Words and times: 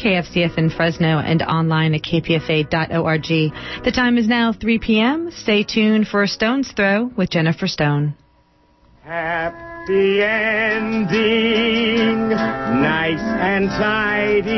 KFCF 0.00 0.56
in 0.56 0.70
Fresno, 0.70 1.18
and 1.18 1.42
online 1.42 1.94
at 1.94 2.02
kpfa.org. 2.02 3.22
The 3.84 3.92
time 3.94 4.16
is 4.16 4.26
now 4.26 4.52
3 4.52 4.78
p.m. 4.78 5.30
Stay 5.30 5.62
tuned 5.62 6.08
for 6.08 6.22
a 6.22 6.28
stone's 6.28 6.72
throw 6.72 7.10
with 7.16 7.30
Jennifer 7.30 7.66
Stone. 7.66 8.14
Happy 9.02 10.22
ending, 10.22 11.10
nice 12.30 13.20
and 13.20 13.68
tidy. 13.68 14.50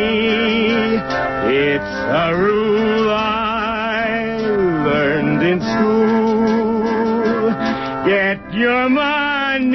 It's 1.55 1.85
a 1.85 2.37
rule 2.37 3.11
I 3.11 4.39
learned 4.87 5.43
in 5.43 5.61
school. 5.61 6.43
Get 8.07 8.55
your 8.55 8.89
money 8.89 9.73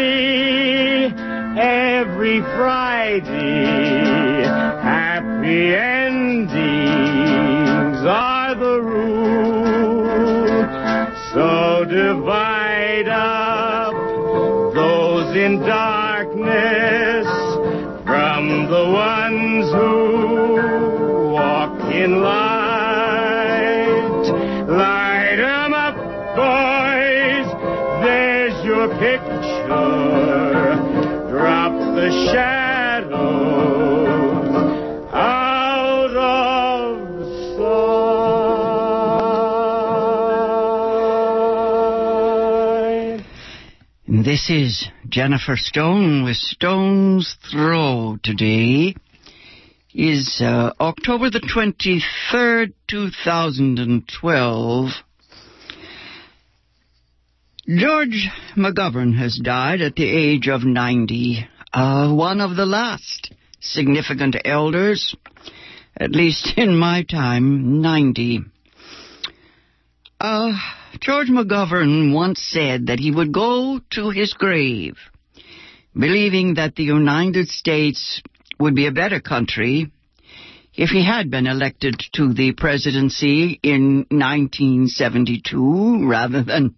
every 1.57 2.41
Friday. 2.41 3.86
Happy 5.47 5.73
endings 5.73 6.57
are 8.05 8.53
the 8.53 8.81
rule. 8.81 10.03
So 11.33 11.85
divide 11.85 13.07
up 13.07 13.93
those 14.75 15.37
in 15.37 15.59
darkness 15.61 17.27
from 18.05 18.67
the 18.67 18.91
ones 18.91 19.71
who 19.71 21.31
walk 21.31 21.79
in 21.93 22.21
light. 22.21 22.36
Jennifer 45.17 45.57
Stone 45.57 46.23
with 46.25 46.35
Stone's 46.35 47.37
Throw 47.51 48.19
today. 48.21 48.93
Is 49.91 50.39
uh, 50.39 50.73
October 50.79 51.31
the 51.31 51.39
23rd, 51.39 52.73
2012. 52.87 54.89
George 57.67 58.29
McGovern 58.55 59.17
has 59.17 59.41
died 59.43 59.81
at 59.81 59.95
the 59.95 60.07
age 60.07 60.47
of 60.47 60.63
90. 60.63 61.47
Uh, 61.73 62.13
one 62.13 62.39
of 62.39 62.55
the 62.55 62.67
last 62.67 63.33
significant 63.59 64.35
elders, 64.45 65.15
at 65.99 66.11
least 66.11 66.53
in 66.57 66.77
my 66.77 67.01
time, 67.01 67.81
90. 67.81 68.41
Uh, 70.21 70.51
George 70.99 71.29
McGovern 71.29 72.13
once 72.13 72.41
said 72.41 72.87
that 72.87 72.99
he 72.99 73.11
would 73.11 73.31
go 73.31 73.79
to 73.91 74.09
his 74.09 74.33
grave 74.33 74.95
believing 75.97 76.55
that 76.55 76.75
the 76.75 76.83
United 76.83 77.47
States 77.47 78.21
would 78.59 78.75
be 78.75 78.87
a 78.87 78.91
better 78.91 79.19
country 79.19 79.91
if 80.75 80.89
he 80.89 81.03
had 81.03 81.31
been 81.31 81.47
elected 81.47 81.95
to 82.13 82.33
the 82.33 82.51
presidency 82.53 83.59
in 83.63 84.05
1972 84.09 86.07
rather 86.07 86.43
than 86.43 86.75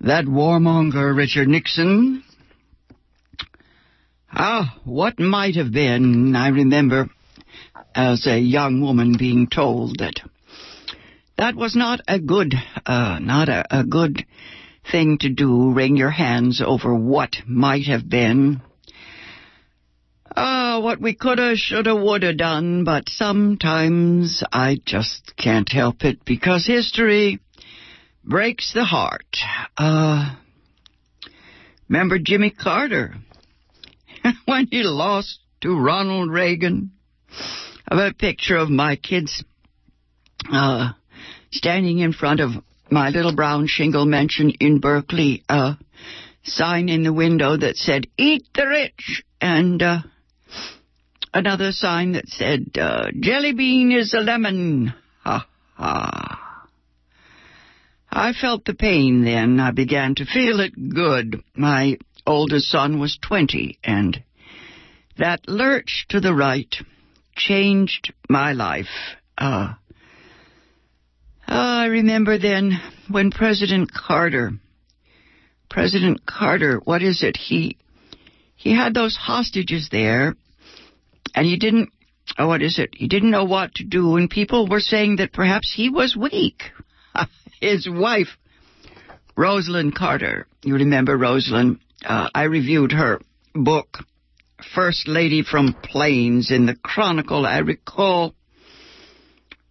that 0.00 0.24
warmonger 0.24 1.16
Richard 1.16 1.48
Nixon. 1.48 2.24
Ah, 4.32 4.76
what 4.84 5.20
might 5.20 5.54
have 5.54 5.72
been, 5.72 6.34
I 6.34 6.48
remember 6.48 7.08
as 7.94 8.26
a 8.26 8.38
young 8.38 8.80
woman 8.80 9.16
being 9.16 9.46
told 9.46 9.98
that 9.98 10.20
that 11.36 11.54
was 11.54 11.74
not 11.74 12.00
a 12.06 12.18
good, 12.18 12.54
uh, 12.86 13.18
not 13.20 13.48
a, 13.48 13.80
a 13.80 13.84
good 13.84 14.24
thing 14.90 15.18
to 15.18 15.28
do, 15.28 15.72
wring 15.72 15.96
your 15.96 16.10
hands 16.10 16.62
over 16.64 16.94
what 16.94 17.36
might 17.46 17.86
have 17.86 18.08
been. 18.08 18.60
Ah, 20.36 20.80
what 20.80 21.00
we 21.00 21.14
coulda, 21.14 21.54
shoulda, 21.56 21.94
woulda 21.94 22.34
done, 22.34 22.84
but 22.84 23.08
sometimes 23.08 24.42
I 24.52 24.78
just 24.84 25.34
can't 25.36 25.70
help 25.70 26.04
it 26.04 26.24
because 26.24 26.66
history 26.66 27.40
breaks 28.24 28.72
the 28.72 28.84
heart. 28.84 29.36
Uh, 29.76 30.34
remember 31.88 32.18
Jimmy 32.18 32.50
Carter? 32.50 33.14
when 34.46 34.66
he 34.70 34.82
lost 34.82 35.38
to 35.60 35.78
Ronald 35.78 36.30
Reagan? 36.30 36.92
I 37.88 37.96
have 37.96 38.12
a 38.12 38.14
picture 38.14 38.56
of 38.56 38.70
my 38.70 38.96
kids, 38.96 39.44
uh, 40.50 40.92
standing 41.54 41.98
in 41.98 42.12
front 42.12 42.40
of 42.40 42.50
my 42.90 43.10
little 43.10 43.34
brown 43.34 43.66
shingle 43.66 44.04
mansion 44.04 44.50
in 44.60 44.80
Berkeley, 44.80 45.42
a 45.48 45.78
sign 46.42 46.88
in 46.88 47.02
the 47.02 47.12
window 47.12 47.56
that 47.56 47.76
said, 47.76 48.06
Eat 48.18 48.46
the 48.54 48.66
rich, 48.66 49.24
and 49.40 49.82
uh, 49.82 49.98
another 51.32 51.72
sign 51.72 52.12
that 52.12 52.28
said, 52.28 52.76
uh, 52.78 53.06
Jelly 53.18 53.52
bean 53.52 53.92
is 53.92 54.12
a 54.14 54.20
lemon. 54.20 54.92
Ha 55.22 55.46
ha. 55.74 56.68
I 58.10 58.32
felt 58.32 58.64
the 58.64 58.74
pain 58.74 59.24
then. 59.24 59.58
I 59.58 59.72
began 59.72 60.14
to 60.16 60.26
feel 60.26 60.60
it 60.60 60.72
good. 60.90 61.42
My 61.54 61.98
oldest 62.26 62.70
son 62.70 63.00
was 63.00 63.18
20, 63.20 63.78
and 63.82 64.22
that 65.18 65.48
lurch 65.48 66.06
to 66.10 66.20
the 66.20 66.34
right 66.34 66.72
changed 67.34 68.12
my 68.28 68.52
life. 68.52 68.86
Uh, 69.36 69.74
I 71.46 71.86
remember 71.86 72.38
then 72.38 72.80
when 73.08 73.30
President 73.30 73.92
Carter, 73.92 74.52
President 75.68 76.24
Carter, 76.26 76.80
what 76.84 77.02
is 77.02 77.22
it? 77.22 77.36
He 77.36 77.76
he 78.56 78.74
had 78.74 78.94
those 78.94 79.16
hostages 79.16 79.88
there, 79.90 80.36
and 81.34 81.46
he 81.46 81.56
didn't. 81.56 81.90
Oh, 82.38 82.48
what 82.48 82.62
is 82.62 82.78
it? 82.78 82.90
He 82.94 83.08
didn't 83.08 83.30
know 83.30 83.44
what 83.44 83.74
to 83.74 83.84
do, 83.84 84.16
and 84.16 84.30
people 84.30 84.66
were 84.66 84.80
saying 84.80 85.16
that 85.16 85.32
perhaps 85.32 85.72
he 85.74 85.90
was 85.90 86.16
weak. 86.16 86.62
His 87.60 87.86
wife, 87.88 88.38
Rosalynn 89.36 89.94
Carter, 89.94 90.46
you 90.62 90.74
remember 90.74 91.18
Rosalynn? 91.18 91.78
Uh, 92.04 92.28
I 92.34 92.44
reviewed 92.44 92.92
her 92.92 93.20
book, 93.54 93.98
First 94.74 95.06
Lady 95.06 95.42
from 95.42 95.74
Plains, 95.74 96.50
in 96.50 96.66
the 96.66 96.76
Chronicle. 96.76 97.44
I 97.44 97.58
recall 97.58 98.34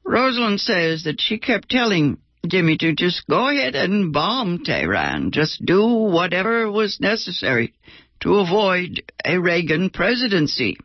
Rosalynn 0.05 0.59
says 0.59 1.03
that 1.03 1.21
she 1.21 1.37
kept 1.37 1.69
telling 1.69 2.17
Jimmy 2.45 2.77
to 2.77 2.93
just 2.93 3.25
go 3.27 3.47
ahead 3.49 3.75
and 3.75 4.11
bomb 4.11 4.63
Tehran. 4.63 5.31
Just 5.31 5.65
do 5.65 5.87
whatever 5.87 6.69
was 6.69 6.99
necessary 6.99 7.73
to 8.21 8.35
avoid 8.35 9.03
a 9.23 9.37
Reagan 9.37 9.89
presidency. 9.89 10.77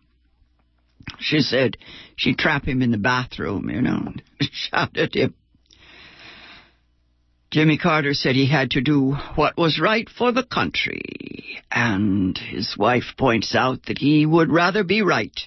She 1.19 1.41
said 1.41 1.77
she'd 2.17 2.39
trap 2.39 2.67
him 2.67 2.83
in 2.83 2.91
the 2.91 2.99
bathroom, 2.99 3.71
you 3.71 3.83
know, 3.83 4.13
shout 4.41 4.97
at 4.97 5.15
him. 5.15 5.35
Jimmy 7.51 7.79
Carter 7.79 8.13
said 8.13 8.35
he 8.35 8.47
had 8.47 8.73
to 8.73 8.83
do 8.83 9.13
what 9.35 9.57
was 9.57 9.81
right 9.81 10.09
for 10.09 10.33
the 10.33 10.45
country, 10.45 11.61
and 11.73 12.37
his 12.37 12.77
wife 12.77 13.15
points 13.17 13.55
out 13.55 13.87
that 13.87 13.99
he 13.99 14.27
would 14.27 14.51
rather 14.51 14.85
be 14.85 15.01
right 15.01 15.41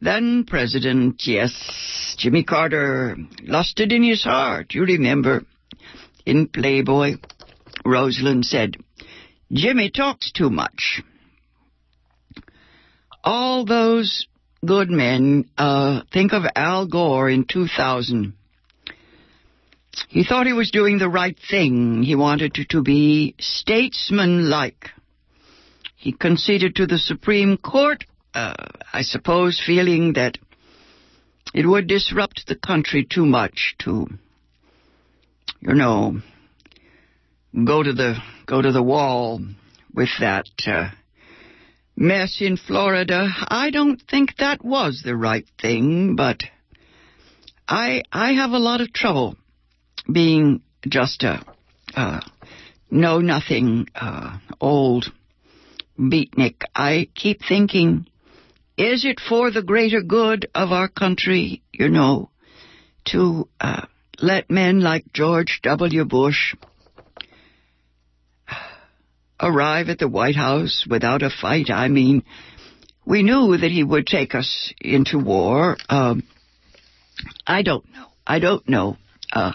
than 0.00 0.44
president. 0.44 1.22
Yes, 1.26 2.14
Jimmy 2.18 2.42
Carter 2.44 3.16
lost 3.42 3.80
it 3.80 3.92
in 3.92 4.02
his 4.02 4.24
heart, 4.24 4.74
you 4.74 4.84
remember. 4.84 5.44
In 6.26 6.48
Playboy, 6.48 7.14
Rosalynn 7.84 8.44
said, 8.44 8.76
Jimmy 9.52 9.90
talks 9.90 10.30
too 10.32 10.50
much. 10.50 11.02
All 13.24 13.64
those 13.64 14.26
good 14.64 14.90
men, 14.90 15.50
uh, 15.58 16.02
think 16.12 16.32
of 16.32 16.44
Al 16.54 16.86
Gore 16.86 17.30
in 17.30 17.44
2000. 17.44 18.34
He 20.08 20.24
thought 20.24 20.46
he 20.46 20.52
was 20.52 20.70
doing 20.70 20.98
the 20.98 21.08
right 21.08 21.36
thing. 21.50 22.02
He 22.02 22.14
wanted 22.14 22.54
to, 22.54 22.64
to 22.66 22.82
be 22.82 23.34
statesman-like. 23.38 24.90
He 25.96 26.12
conceded 26.12 26.76
to 26.76 26.86
the 26.86 26.98
Supreme 26.98 27.56
Court, 27.56 28.04
uh, 28.34 28.54
I 28.92 29.02
suppose, 29.02 29.60
feeling 29.64 30.14
that 30.14 30.38
it 31.54 31.66
would 31.66 31.86
disrupt 31.86 32.46
the 32.46 32.56
country 32.56 33.04
too 33.04 33.26
much 33.26 33.74
to, 33.80 34.06
you 35.60 35.74
know, 35.74 36.20
go 37.64 37.82
to 37.82 37.92
the 37.92 38.16
go 38.46 38.62
to 38.62 38.72
the 38.72 38.82
wall 38.82 39.40
with 39.92 40.10
that 40.20 40.48
uh, 40.66 40.90
mess 41.96 42.40
in 42.40 42.56
Florida. 42.56 43.28
I 43.48 43.70
don't 43.70 44.00
think 44.00 44.36
that 44.38 44.64
was 44.64 45.02
the 45.04 45.16
right 45.16 45.46
thing, 45.60 46.14
but 46.16 46.42
I 47.66 48.02
I 48.12 48.32
have 48.32 48.52
a 48.52 48.58
lot 48.58 48.80
of 48.80 48.92
trouble 48.92 49.36
being 50.10 50.62
just 50.88 51.24
a 51.24 51.44
uh, 51.94 52.20
know 52.90 53.18
nothing 53.18 53.88
uh, 53.94 54.38
old 54.60 55.06
beatnik. 55.98 56.62
I 56.74 57.08
keep 57.14 57.40
thinking 57.46 58.06
is 58.80 59.04
it 59.04 59.20
for 59.20 59.50
the 59.50 59.62
greater 59.62 60.00
good 60.00 60.48
of 60.54 60.72
our 60.72 60.88
country, 60.88 61.62
you 61.70 61.90
know, 61.90 62.30
to 63.08 63.46
uh, 63.60 63.84
let 64.22 64.50
men 64.50 64.80
like 64.80 65.04
George 65.12 65.60
W. 65.62 66.06
Bush 66.06 66.54
arrive 69.38 69.90
at 69.90 69.98
the 69.98 70.08
White 70.08 70.36
House 70.36 70.86
without 70.88 71.22
a 71.22 71.28
fight? 71.28 71.68
I 71.68 71.88
mean, 71.88 72.24
we 73.04 73.22
knew 73.22 73.54
that 73.54 73.70
he 73.70 73.84
would 73.84 74.06
take 74.06 74.34
us 74.34 74.72
into 74.80 75.18
war. 75.18 75.76
Um, 75.90 76.22
I 77.46 77.60
don't 77.60 77.84
know. 77.92 78.06
I 78.26 78.38
don't 78.38 78.66
know. 78.66 78.96
Uh, 79.30 79.52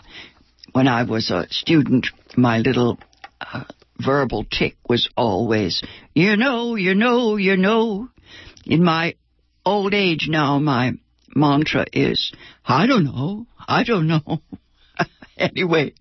when 0.73 0.87
I 0.87 1.01
was 1.01 1.31
a 1.31 1.47
student, 1.49 2.07
my 2.37 2.59
little 2.59 2.99
uh, 3.41 3.63
verbal 3.97 4.45
tic 4.51 4.75
was 4.87 5.09
always, 5.17 5.81
you 6.13 6.37
know, 6.37 6.75
you 6.75 6.93
know, 6.93 7.37
you 7.37 7.57
know. 7.57 8.09
In 8.65 8.83
my 8.83 9.15
old 9.65 9.93
age 9.93 10.27
now, 10.29 10.59
my 10.59 10.93
mantra 11.35 11.85
is, 11.93 12.31
I 12.65 12.87
don't 12.87 13.05
know, 13.05 13.45
I 13.67 13.83
don't 13.83 14.07
know. 14.07 14.41
anyway, 15.37 15.93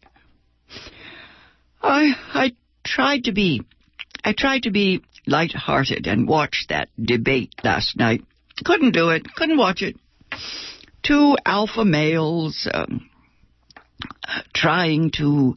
I 1.83 2.15
I 2.33 2.53
tried 2.85 3.25
to 3.25 3.33
be, 3.33 3.63
I 4.25 4.33
tried 4.33 4.65
to 4.65 4.71
be 4.71 5.03
light-hearted 5.27 6.07
and 6.07 6.29
watch 6.29 6.67
that 6.69 6.89
debate 7.01 7.55
last 7.63 7.97
night. 7.97 8.25
Couldn't 8.65 8.93
do 8.93 9.11
it. 9.11 9.27
Couldn't 9.35 9.59
watch 9.59 9.83
it. 9.83 9.97
Two 11.03 11.37
alpha 11.45 11.85
males 11.85 12.69
um, 12.73 13.11
trying 14.55 15.11
to 15.13 15.57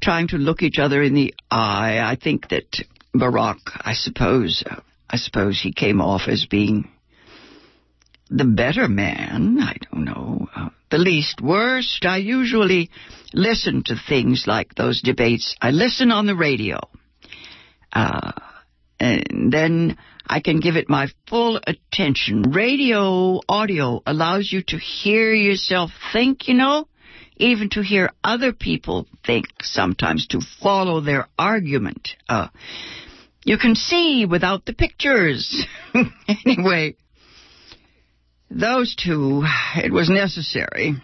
trying 0.00 0.28
to 0.28 0.36
look 0.36 0.62
each 0.62 0.78
other 0.78 1.02
in 1.02 1.14
the 1.14 1.34
eye. 1.50 2.00
I 2.00 2.16
think 2.16 2.48
that 2.48 2.84
Barack, 3.14 3.60
I 3.80 3.92
suppose, 3.92 4.64
uh, 4.68 4.80
I 5.12 5.16
suppose 5.16 5.60
he 5.60 5.72
came 5.72 6.00
off 6.00 6.22
as 6.26 6.46
being 6.46 6.88
the 8.30 8.46
better 8.46 8.88
man. 8.88 9.58
I 9.60 9.76
don't 9.90 10.04
know. 10.04 10.48
Uh, 10.56 10.70
the 10.90 10.98
least 10.98 11.40
worst. 11.42 12.06
I 12.06 12.16
usually 12.16 12.90
listen 13.34 13.82
to 13.86 13.96
things 14.08 14.44
like 14.46 14.74
those 14.74 15.02
debates. 15.02 15.54
I 15.60 15.70
listen 15.70 16.10
on 16.10 16.26
the 16.26 16.34
radio. 16.34 16.80
Uh, 17.92 18.32
and 18.98 19.52
then 19.52 19.98
I 20.26 20.40
can 20.40 20.60
give 20.60 20.76
it 20.76 20.88
my 20.88 21.08
full 21.28 21.60
attention. 21.66 22.52
Radio 22.52 23.40
audio 23.48 24.00
allows 24.06 24.50
you 24.50 24.62
to 24.68 24.78
hear 24.78 25.34
yourself 25.34 25.90
think, 26.12 26.48
you 26.48 26.54
know, 26.54 26.88
even 27.36 27.68
to 27.70 27.82
hear 27.82 28.10
other 28.22 28.52
people 28.52 29.06
think 29.26 29.46
sometimes, 29.62 30.26
to 30.28 30.40
follow 30.62 31.00
their 31.00 31.28
argument. 31.38 32.10
Uh, 32.28 32.48
you 33.44 33.58
can 33.58 33.74
see 33.74 34.26
without 34.26 34.64
the 34.64 34.72
pictures. 34.72 35.66
anyway, 36.46 36.96
those 38.50 38.94
two, 38.94 39.42
it 39.76 39.92
was 39.92 40.08
necessary 40.08 40.94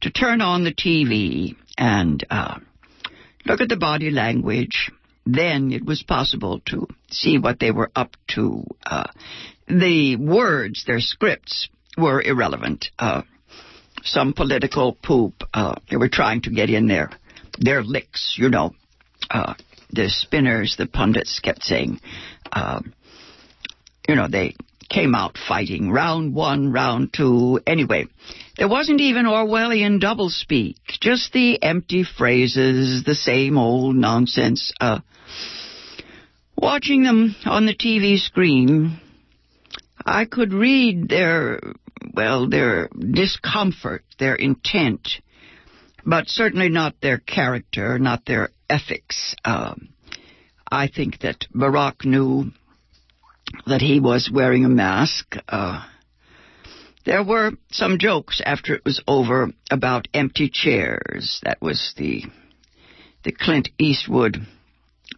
to 0.00 0.10
turn 0.10 0.40
on 0.40 0.64
the 0.64 0.74
TV 0.74 1.56
and 1.78 2.24
uh, 2.30 2.58
look 3.44 3.60
at 3.60 3.68
the 3.68 3.76
body 3.76 4.10
language. 4.10 4.90
Then 5.24 5.72
it 5.72 5.84
was 5.84 6.02
possible 6.02 6.60
to 6.66 6.86
see 7.10 7.38
what 7.38 7.58
they 7.58 7.70
were 7.70 7.90
up 7.96 8.16
to. 8.28 8.64
Uh, 8.84 9.08
the 9.68 10.16
words, 10.16 10.84
their 10.86 11.00
scripts, 11.00 11.68
were 11.98 12.22
irrelevant. 12.22 12.90
Uh, 12.98 13.22
some 14.04 14.32
political 14.32 14.92
poop. 14.92 15.42
Uh, 15.52 15.74
they 15.90 15.96
were 15.96 16.08
trying 16.08 16.42
to 16.42 16.50
get 16.50 16.70
in 16.70 16.86
there. 16.86 17.10
Their 17.58 17.82
licks, 17.82 18.36
you 18.38 18.48
know. 18.48 18.74
The 19.90 20.08
spinners, 20.08 20.76
the 20.76 20.86
pundits 20.86 21.38
kept 21.40 21.62
saying, 21.64 22.00
uh, 22.52 22.80
you 24.08 24.14
know, 24.14 24.28
they 24.28 24.54
came 24.88 25.14
out 25.14 25.36
fighting. 25.36 25.90
Round 25.90 26.34
one, 26.34 26.72
round 26.72 27.12
two. 27.12 27.60
Anyway, 27.66 28.06
there 28.56 28.68
wasn't 28.68 29.00
even 29.00 29.26
Orwellian 29.26 30.00
doublespeak, 30.00 30.76
just 31.00 31.32
the 31.32 31.62
empty 31.62 32.04
phrases, 32.04 33.04
the 33.04 33.14
same 33.14 33.58
old 33.58 33.96
nonsense. 33.96 34.72
Uh, 34.80 35.00
watching 36.56 37.02
them 37.02 37.34
on 37.44 37.66
the 37.66 37.74
TV 37.74 38.18
screen, 38.18 39.00
I 40.04 40.24
could 40.24 40.52
read 40.52 41.08
their, 41.08 41.60
well, 42.14 42.48
their 42.48 42.88
discomfort, 42.88 44.04
their 44.18 44.36
intent, 44.36 45.08
but 46.04 46.28
certainly 46.28 46.68
not 46.68 46.94
their 47.00 47.18
character, 47.18 47.98
not 47.98 48.24
their 48.24 48.50
ethics. 48.68 49.34
Um, 49.44 49.88
I 50.70 50.88
think 50.88 51.20
that 51.20 51.46
Barack 51.54 52.04
knew 52.04 52.50
that 53.66 53.80
he 53.80 54.00
was 54.00 54.30
wearing 54.32 54.64
a 54.64 54.68
mask. 54.68 55.36
Uh, 55.48 55.84
there 57.04 57.22
were 57.22 57.52
some 57.70 57.98
jokes 57.98 58.40
after 58.44 58.74
it 58.74 58.84
was 58.84 59.00
over 59.06 59.50
about 59.70 60.08
empty 60.12 60.50
chairs. 60.52 61.40
That 61.44 61.62
was 61.62 61.94
the 61.96 62.24
the 63.22 63.32
Clint 63.32 63.68
Eastwood 63.78 64.38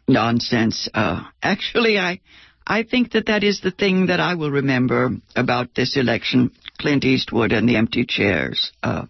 nonsense. 0.07 0.89
Uh, 0.93 1.23
actually, 1.43 1.99
I 1.99 2.21
I 2.67 2.83
think 2.83 3.13
that 3.13 3.27
that 3.27 3.43
is 3.43 3.61
the 3.61 3.71
thing 3.71 4.07
that 4.07 4.21
I 4.21 4.35
will 4.35 4.51
remember 4.51 5.11
about 5.35 5.75
this 5.75 5.97
election: 5.97 6.51
Clint 6.79 7.05
Eastwood 7.05 7.53
and 7.53 7.67
the 7.67 7.77
empty 7.77 8.05
chairs. 8.07 8.71
Uh, 8.83 9.07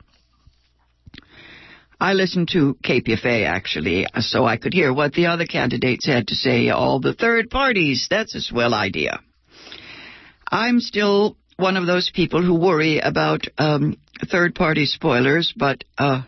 I 2.00 2.12
listened 2.12 2.48
to 2.52 2.76
KPFA 2.84 3.44
actually, 3.46 4.06
so 4.20 4.44
I 4.44 4.56
could 4.56 4.72
hear 4.72 4.92
what 4.92 5.14
the 5.14 5.26
other 5.26 5.46
candidates 5.46 6.06
had 6.06 6.28
to 6.28 6.34
say. 6.36 6.68
All 6.70 7.00
the 7.00 7.12
third 7.12 7.50
parties. 7.50 8.06
That's 8.08 8.36
a 8.36 8.40
swell 8.40 8.72
idea. 8.72 9.20
I'm 10.50 10.78
still 10.78 11.36
one 11.56 11.76
of 11.76 11.86
those 11.86 12.10
people 12.14 12.42
who 12.42 12.54
worry 12.54 13.00
about 13.00 13.46
um, 13.58 13.96
third 14.30 14.54
party 14.54 14.86
spoilers, 14.86 15.52
but 15.56 15.82
uh, 15.98 16.22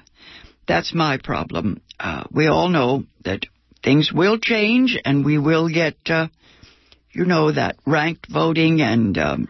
that's 0.67 0.93
my 0.93 1.19
problem. 1.22 1.81
Uh, 2.00 2.25
we 2.32 2.49
all 2.49 2.69
know 2.69 3.05
that 3.25 3.46
things 3.84 4.12
will 4.12 4.38
change 4.38 4.99
and 5.05 5.25
we 5.25 5.38
will 5.38 5.69
get, 5.69 5.96
uh, 6.06 6.26
you 7.12 7.25
know, 7.26 7.52
that 7.52 7.76
ranked 7.87 8.26
voting 8.28 8.81
and 8.82 9.16
um, 9.19 9.49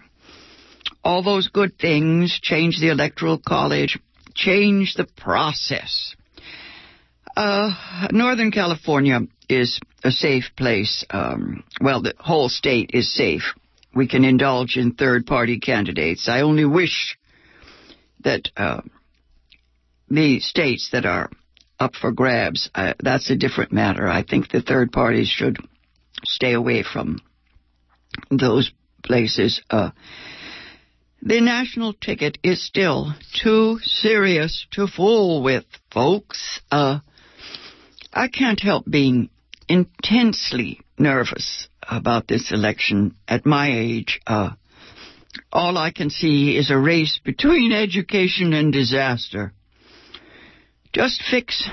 all 1.02 1.22
those 1.22 1.48
good 1.48 1.78
things, 1.78 2.38
change 2.42 2.78
the 2.78 2.90
electoral 2.90 3.38
college, 3.38 3.98
change 4.34 4.94
the 4.94 5.06
process. 5.16 6.14
Uh, 7.36 8.08
Northern 8.10 8.50
California 8.50 9.20
is 9.48 9.80
a 10.04 10.10
safe 10.10 10.50
place. 10.56 11.04
Um, 11.10 11.64
well, 11.80 12.02
the 12.02 12.14
whole 12.18 12.48
state 12.48 12.90
is 12.94 13.14
safe. 13.14 13.54
We 13.94 14.08
can 14.08 14.24
indulge 14.24 14.76
in 14.76 14.92
third 14.92 15.26
party 15.26 15.58
candidates. 15.58 16.28
I 16.28 16.42
only 16.42 16.64
wish 16.64 17.16
that 18.22 18.48
uh, 18.56 18.82
the 20.08 20.40
states 20.40 20.90
that 20.92 21.06
are 21.06 21.30
up 21.78 21.94
for 21.94 22.12
grabs, 22.12 22.68
uh, 22.74 22.94
that's 23.00 23.30
a 23.30 23.36
different 23.36 23.72
matter. 23.72 24.06
I 24.06 24.22
think 24.22 24.50
the 24.50 24.60
third 24.60 24.92
parties 24.92 25.28
should 25.28 25.58
stay 26.24 26.52
away 26.52 26.82
from 26.82 27.20
those 28.30 28.70
places. 29.02 29.62
Uh, 29.70 29.90
the 31.22 31.40
national 31.40 31.92
ticket 31.92 32.38
is 32.42 32.64
still 32.64 33.14
too 33.42 33.78
serious 33.82 34.66
to 34.72 34.86
fool 34.86 35.42
with, 35.42 35.64
folks. 35.92 36.60
Uh, 36.70 37.00
I 38.12 38.28
can't 38.28 38.60
help 38.60 38.84
being 38.88 39.30
intensely 39.68 40.80
nervous 40.98 41.68
about 41.82 42.26
this 42.26 42.52
election 42.52 43.14
at 43.28 43.46
my 43.46 43.70
age. 43.72 44.20
Uh, 44.26 44.50
all 45.52 45.76
I 45.78 45.90
can 45.90 46.10
see 46.10 46.56
is 46.56 46.70
a 46.70 46.78
race 46.78 47.20
between 47.24 47.72
education 47.72 48.52
and 48.52 48.72
disaster. 48.72 49.52
Just 50.92 51.22
fix, 51.22 51.68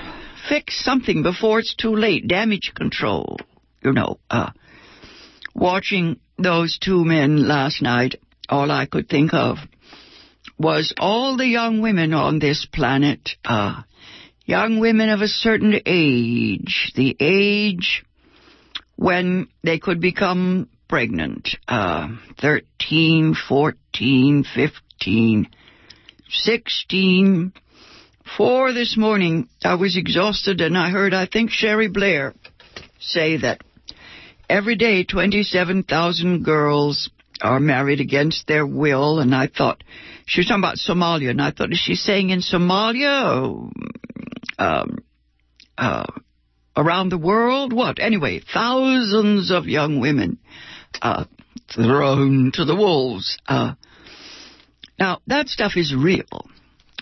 fix 0.48 0.82
something 0.84 1.22
before 1.22 1.58
it's 1.58 1.74
too 1.74 1.96
late. 1.96 2.28
Damage 2.28 2.72
control. 2.74 3.38
You 3.82 3.92
know, 3.92 4.20
uh, 4.30 4.50
watching 5.54 6.20
those 6.36 6.78
two 6.78 7.04
men 7.04 7.48
last 7.48 7.82
night, 7.82 8.16
all 8.48 8.70
I 8.70 8.86
could 8.86 9.08
think 9.08 9.34
of 9.34 9.58
was 10.58 10.92
all 10.98 11.36
the 11.36 11.46
young 11.46 11.80
women 11.80 12.12
on 12.12 12.38
this 12.38 12.66
planet, 12.72 13.30
uh, 13.44 13.82
young 14.44 14.80
women 14.80 15.08
of 15.10 15.20
a 15.20 15.28
certain 15.28 15.74
age, 15.86 16.92
the 16.96 17.16
age 17.20 18.04
when 18.96 19.48
they 19.62 19.78
could 19.78 20.00
become 20.00 20.68
pregnant, 20.88 21.50
uh, 21.68 22.08
13, 22.40 23.36
14, 23.48 24.44
15, 24.54 25.48
16. 26.30 27.52
Four 28.36 28.72
this 28.72 28.96
morning, 28.96 29.48
I 29.64 29.76
was 29.76 29.96
exhausted 29.96 30.60
and 30.60 30.76
I 30.76 30.90
heard, 30.90 31.14
I 31.14 31.26
think, 31.26 31.50
Cherie 31.50 31.88
Blair 31.88 32.34
say 33.00 33.38
that 33.38 33.62
every 34.50 34.76
day 34.76 35.04
27,000 35.04 36.44
girls 36.44 37.10
are 37.40 37.60
married 37.60 38.00
against 38.00 38.46
their 38.46 38.66
will, 38.66 39.20
and 39.20 39.34
I 39.34 39.46
thought 39.46 39.82
she 40.26 40.40
was 40.40 40.46
talking 40.46 40.62
about 40.62 40.76
Somalia, 40.76 41.30
and 41.30 41.40
I 41.40 41.50
thought, 41.50 41.72
is 41.72 41.78
she 41.78 41.94
saying 41.94 42.30
in 42.30 42.40
Somalia, 42.40 43.70
um, 44.58 44.98
uh, 45.76 46.06
around 46.76 47.10
the 47.10 47.18
world? 47.18 47.72
What? 47.72 47.98
Anyway, 48.00 48.40
thousands 48.52 49.50
of 49.50 49.66
young 49.66 50.00
women 50.00 50.38
uh, 51.00 51.24
thrown 51.74 52.52
to 52.54 52.64
the 52.64 52.76
wolves. 52.76 53.38
Uh, 53.46 53.74
now, 54.98 55.20
that 55.26 55.48
stuff 55.48 55.72
is 55.76 55.94
real. 55.94 56.48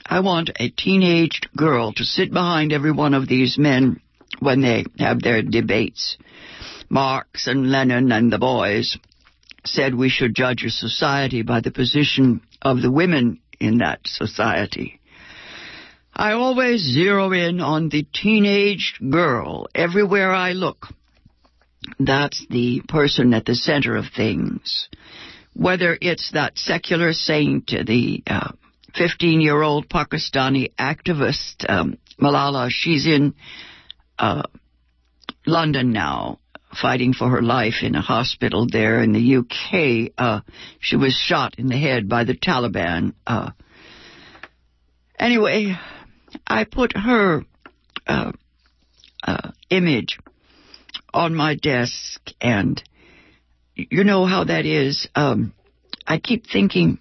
I 0.05 0.21
want 0.21 0.51
a 0.61 0.69
teenaged 0.69 1.49
girl 1.57 1.93
to 1.95 2.05
sit 2.05 2.33
behind 2.33 2.73
every 2.73 2.93
one 2.93 3.15
of 3.15 3.27
these 3.27 3.59
men 3.59 4.01
when 4.39 4.61
they 4.61 4.85
have 4.99 5.21
their 5.21 5.43
debates. 5.43 6.17
Marx 6.89 7.47
and 7.47 7.71
Lenin 7.71 8.13
and 8.13 8.33
the 8.33 8.39
boys 8.39 8.97
said 9.67 9.95
we 9.95 10.09
should 10.09 10.35
judge 10.35 10.65
a 10.65 10.71
society 10.71 11.43
by 11.43 11.61
the 11.61 11.71
position 11.71 12.41
of 12.63 12.83
the 12.83 12.91
women 12.91 13.41
in 13.61 13.79
that 13.79 14.01
society. 14.05 15.01
I 16.15 16.33
always 16.33 16.81
zero 16.81 17.33
in 17.33 17.61
on 17.61 17.91
the 17.91 18.07
teenage 18.15 18.95
girl 19.11 19.67
everywhere 19.75 20.33
I 20.33 20.53
look. 20.53 20.87
That's 21.99 22.45
the 22.49 22.83
person 22.89 23.35
at 23.35 23.45
the 23.45 23.55
center 23.55 23.97
of 23.97 24.07
things. 24.15 24.89
Whether 25.55 25.97
it's 26.01 26.33
that 26.33 26.59
secular 26.59 27.13
saint, 27.13 27.67
the 27.67 28.23
15 28.95 29.39
uh, 29.39 29.43
year 29.43 29.63
old 29.63 29.89
Pakistani 29.89 30.73
activist, 30.79 31.69
um, 31.69 31.99
Malala, 32.21 32.69
she's 32.71 33.07
in 33.07 33.35
uh, 34.19 34.43
London 35.47 35.93
now, 35.93 36.39
fighting 36.81 37.13
for 37.13 37.29
her 37.31 37.43
life 37.43 37.83
in 37.83 37.95
a 37.95 38.01
hospital 38.01 38.67
there 38.71 39.03
in 39.03 39.13
the 39.13 39.37
UK. 39.37 40.13
Uh, 40.17 40.41
she 40.81 40.97
was 40.97 41.15
shot 41.15 41.59
in 41.59 41.67
the 41.69 41.79
head 41.79 42.09
by 42.09 42.25
the 42.25 42.37
Taliban. 42.37 43.15
Uh, 43.27 43.51
anyway, 45.19 45.77
I 46.47 46.65
put 46.65 46.97
her 46.97 47.45
uh, 48.07 48.33
uh, 49.23 49.51
image 49.71 50.19
on 51.13 51.35
my 51.35 51.55
desk, 51.55 52.21
and 52.41 52.83
you 53.75 54.05
know 54.05 54.27
how 54.27 54.45
that 54.45 54.67
is. 54.67 55.09
Um, 55.15 55.53
I 56.07 56.19
keep 56.19 56.47
thinking 56.47 56.99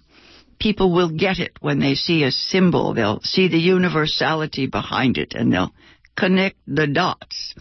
people 0.58 0.92
will 0.92 1.10
get 1.10 1.38
it 1.38 1.52
when 1.60 1.78
they 1.78 1.94
see 1.94 2.24
a 2.24 2.30
symbol. 2.30 2.94
They'll 2.94 3.20
see 3.22 3.48
the 3.48 3.58
universality 3.58 4.66
behind 4.66 5.18
it, 5.18 5.34
and 5.34 5.52
they'll 5.52 5.72
connect 6.16 6.56
the 6.66 6.86
dots. 6.86 7.54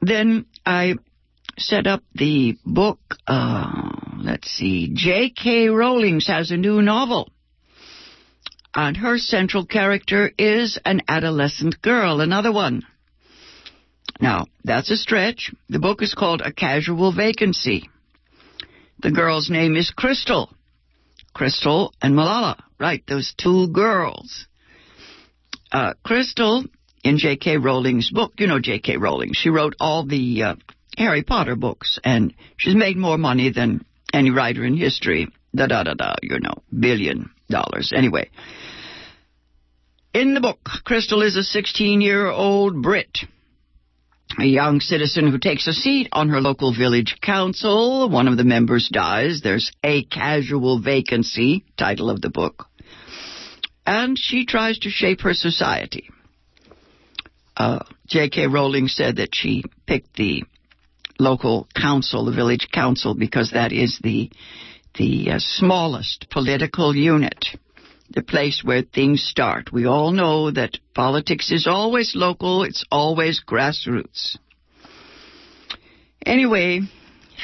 Then 0.00 0.46
I 0.68 0.96
set 1.56 1.86
up 1.86 2.02
the 2.14 2.58
book. 2.62 3.00
Uh, 3.26 3.88
let's 4.18 4.50
see. 4.50 4.90
J.K. 4.92 5.68
Rowling 5.68 6.20
has 6.26 6.50
a 6.50 6.58
new 6.58 6.82
novel. 6.82 7.32
And 8.74 8.94
her 8.98 9.16
central 9.16 9.64
character 9.64 10.30
is 10.36 10.78
an 10.84 11.00
adolescent 11.08 11.80
girl, 11.80 12.20
another 12.20 12.52
one. 12.52 12.82
Now, 14.20 14.44
that's 14.62 14.90
a 14.90 14.98
stretch. 14.98 15.54
The 15.70 15.78
book 15.78 16.02
is 16.02 16.12
called 16.12 16.42
A 16.42 16.52
Casual 16.52 17.12
Vacancy. 17.12 17.88
The 19.00 19.10
girl's 19.10 19.48
name 19.48 19.74
is 19.74 19.90
Crystal. 19.90 20.52
Crystal 21.32 21.94
and 22.02 22.14
Malala, 22.14 22.60
right, 22.78 23.02
those 23.08 23.32
two 23.38 23.68
girls. 23.68 24.46
Uh, 25.72 25.94
Crystal, 26.04 26.64
in 27.04 27.18
J.K. 27.18 27.58
Rowling's 27.58 28.10
book, 28.10 28.32
you 28.38 28.46
know 28.46 28.60
J.K. 28.60 28.96
Rowling, 28.96 29.30
she 29.32 29.50
wrote 29.50 29.74
all 29.80 30.04
the 30.06 30.42
uh, 30.42 30.54
Harry 30.96 31.22
Potter 31.22 31.56
books, 31.56 31.98
and 32.04 32.34
she's 32.56 32.74
made 32.74 32.96
more 32.96 33.18
money 33.18 33.50
than 33.50 33.84
any 34.12 34.30
writer 34.30 34.64
in 34.64 34.76
history. 34.76 35.28
Da 35.54 35.66
da 35.66 35.84
da 35.84 35.94
da, 35.94 36.14
you 36.22 36.40
know, 36.40 36.62
billion 36.78 37.30
dollars. 37.48 37.92
Anyway, 37.96 38.30
in 40.12 40.34
the 40.34 40.40
book, 40.40 40.58
Crystal 40.84 41.22
is 41.22 41.36
a 41.36 41.42
16 41.42 42.00
year 42.00 42.26
old 42.26 42.82
Brit, 42.82 43.18
a 44.38 44.44
young 44.44 44.80
citizen 44.80 45.30
who 45.30 45.38
takes 45.38 45.66
a 45.66 45.72
seat 45.72 46.08
on 46.12 46.28
her 46.28 46.40
local 46.40 46.74
village 46.74 47.16
council. 47.22 48.08
One 48.08 48.28
of 48.28 48.36
the 48.36 48.44
members 48.44 48.88
dies. 48.92 49.40
There's 49.42 49.70
a 49.82 50.04
casual 50.04 50.80
vacancy, 50.80 51.64
title 51.76 52.10
of 52.10 52.20
the 52.20 52.30
book. 52.30 52.66
And 53.86 54.18
she 54.18 54.44
tries 54.44 54.78
to 54.80 54.90
shape 54.90 55.22
her 55.22 55.34
society. 55.34 56.10
Uh, 57.58 57.80
J.K. 58.06 58.46
Rowling 58.46 58.86
said 58.86 59.16
that 59.16 59.34
she 59.34 59.64
picked 59.84 60.14
the 60.14 60.44
local 61.18 61.66
council, 61.74 62.24
the 62.24 62.32
village 62.32 62.68
council, 62.72 63.14
because 63.14 63.50
that 63.50 63.72
is 63.72 63.98
the 64.00 64.30
the 64.94 65.32
uh, 65.32 65.38
smallest 65.38 66.26
political 66.30 66.94
unit, 66.94 67.46
the 68.10 68.22
place 68.22 68.62
where 68.64 68.82
things 68.82 69.22
start. 69.22 69.72
We 69.72 69.86
all 69.86 70.12
know 70.12 70.50
that 70.50 70.78
politics 70.94 71.50
is 71.50 71.66
always 71.66 72.14
local, 72.14 72.62
it's 72.62 72.84
always 72.90 73.42
grassroots. 73.46 74.38
Anyway, 76.24 76.80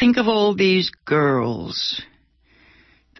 think 0.00 0.16
of 0.16 0.26
all 0.28 0.54
these 0.54 0.90
girls, 1.04 2.02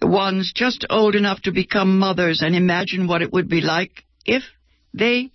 the 0.00 0.06
ones 0.06 0.52
just 0.54 0.86
old 0.90 1.16
enough 1.16 1.42
to 1.42 1.52
become 1.52 1.98
mothers, 1.98 2.40
and 2.40 2.54
imagine 2.54 3.08
what 3.08 3.22
it 3.22 3.32
would 3.32 3.48
be 3.48 3.60
like 3.60 4.04
if 4.24 4.44
they 4.92 5.30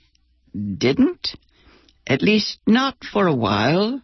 didn't. 0.53 1.35
At 2.09 2.21
least 2.21 2.59
not 2.67 2.97
for 3.13 3.27
a 3.27 3.33
while 3.35 4.01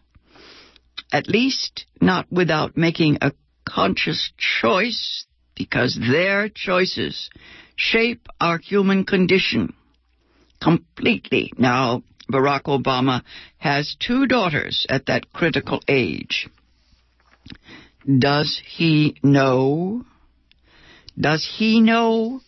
at 1.12 1.29
least 1.29 1.85
not 2.01 2.29
without 2.31 2.75
making 2.75 3.17
a 3.21 3.31
conscious 3.65 4.31
choice, 4.38 5.25
because 5.55 5.97
their 5.97 6.50
choices 6.50 7.29
shape 7.75 8.27
our 8.41 8.57
human 8.57 9.05
condition 9.05 9.74
completely. 10.62 11.53
Now, 11.57 12.03
Barack 12.29 12.63
Obama 12.63 13.21
has 13.57 13.95
two 14.00 14.27
daughters 14.27 14.85
at 14.89 15.05
that 15.05 15.31
critical 15.31 15.79
age. 15.88 16.50
Does 18.05 18.62
he 18.65 19.15
know? 19.24 20.03
Does 21.17 21.47
he 21.57 21.79
know 21.79 22.41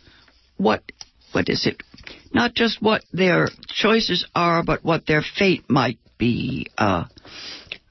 what, 0.58 0.84
what 1.32 1.48
is 1.48 1.66
it? 1.66 1.84
Not 2.34 2.54
just 2.54 2.82
what 2.82 3.04
their 3.12 3.50
choices 3.68 4.26
are, 4.36 4.64
but 4.64 4.84
what 4.84 5.06
their 5.06 5.22
fate 5.22 5.70
might 5.70 6.00
be. 6.18 6.68
Uh, 6.78 7.06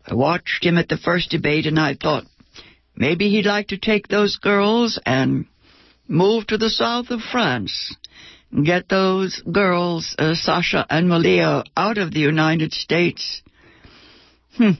I 0.06 0.14
watched 0.14 0.64
him 0.64 0.78
at 0.78 0.88
the 0.88 0.96
first 0.96 1.30
debate 1.30 1.66
and 1.66 1.78
I 1.78 1.94
thought 1.94 2.24
maybe 2.94 3.28
he'd 3.30 3.46
like 3.46 3.68
to 3.68 3.78
take 3.78 4.08
those 4.08 4.36
girls 4.36 4.98
and 5.04 5.46
move 6.08 6.46
to 6.48 6.58
the 6.58 6.70
south 6.70 7.10
of 7.10 7.20
France. 7.20 7.94
Get 8.64 8.88
those 8.88 9.42
girls, 9.50 10.14
uh, 10.18 10.34
Sasha 10.34 10.86
and 10.88 11.08
Malia, 11.08 11.64
out 11.76 11.98
of 11.98 12.12
the 12.12 12.20
United 12.20 12.72
States. 12.72 13.42
Hmm. 14.56 14.72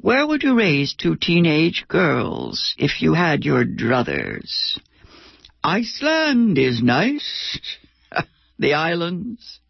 Where 0.00 0.26
would 0.26 0.42
you 0.42 0.56
raise 0.56 0.94
two 0.94 1.16
teenage 1.16 1.84
girls 1.88 2.74
if 2.78 3.00
you 3.00 3.14
had 3.14 3.44
your 3.44 3.64
druthers? 3.64 4.78
Iceland 5.62 6.58
is 6.58 6.82
nice. 6.82 7.58
The 8.58 8.74
islands. 8.74 9.60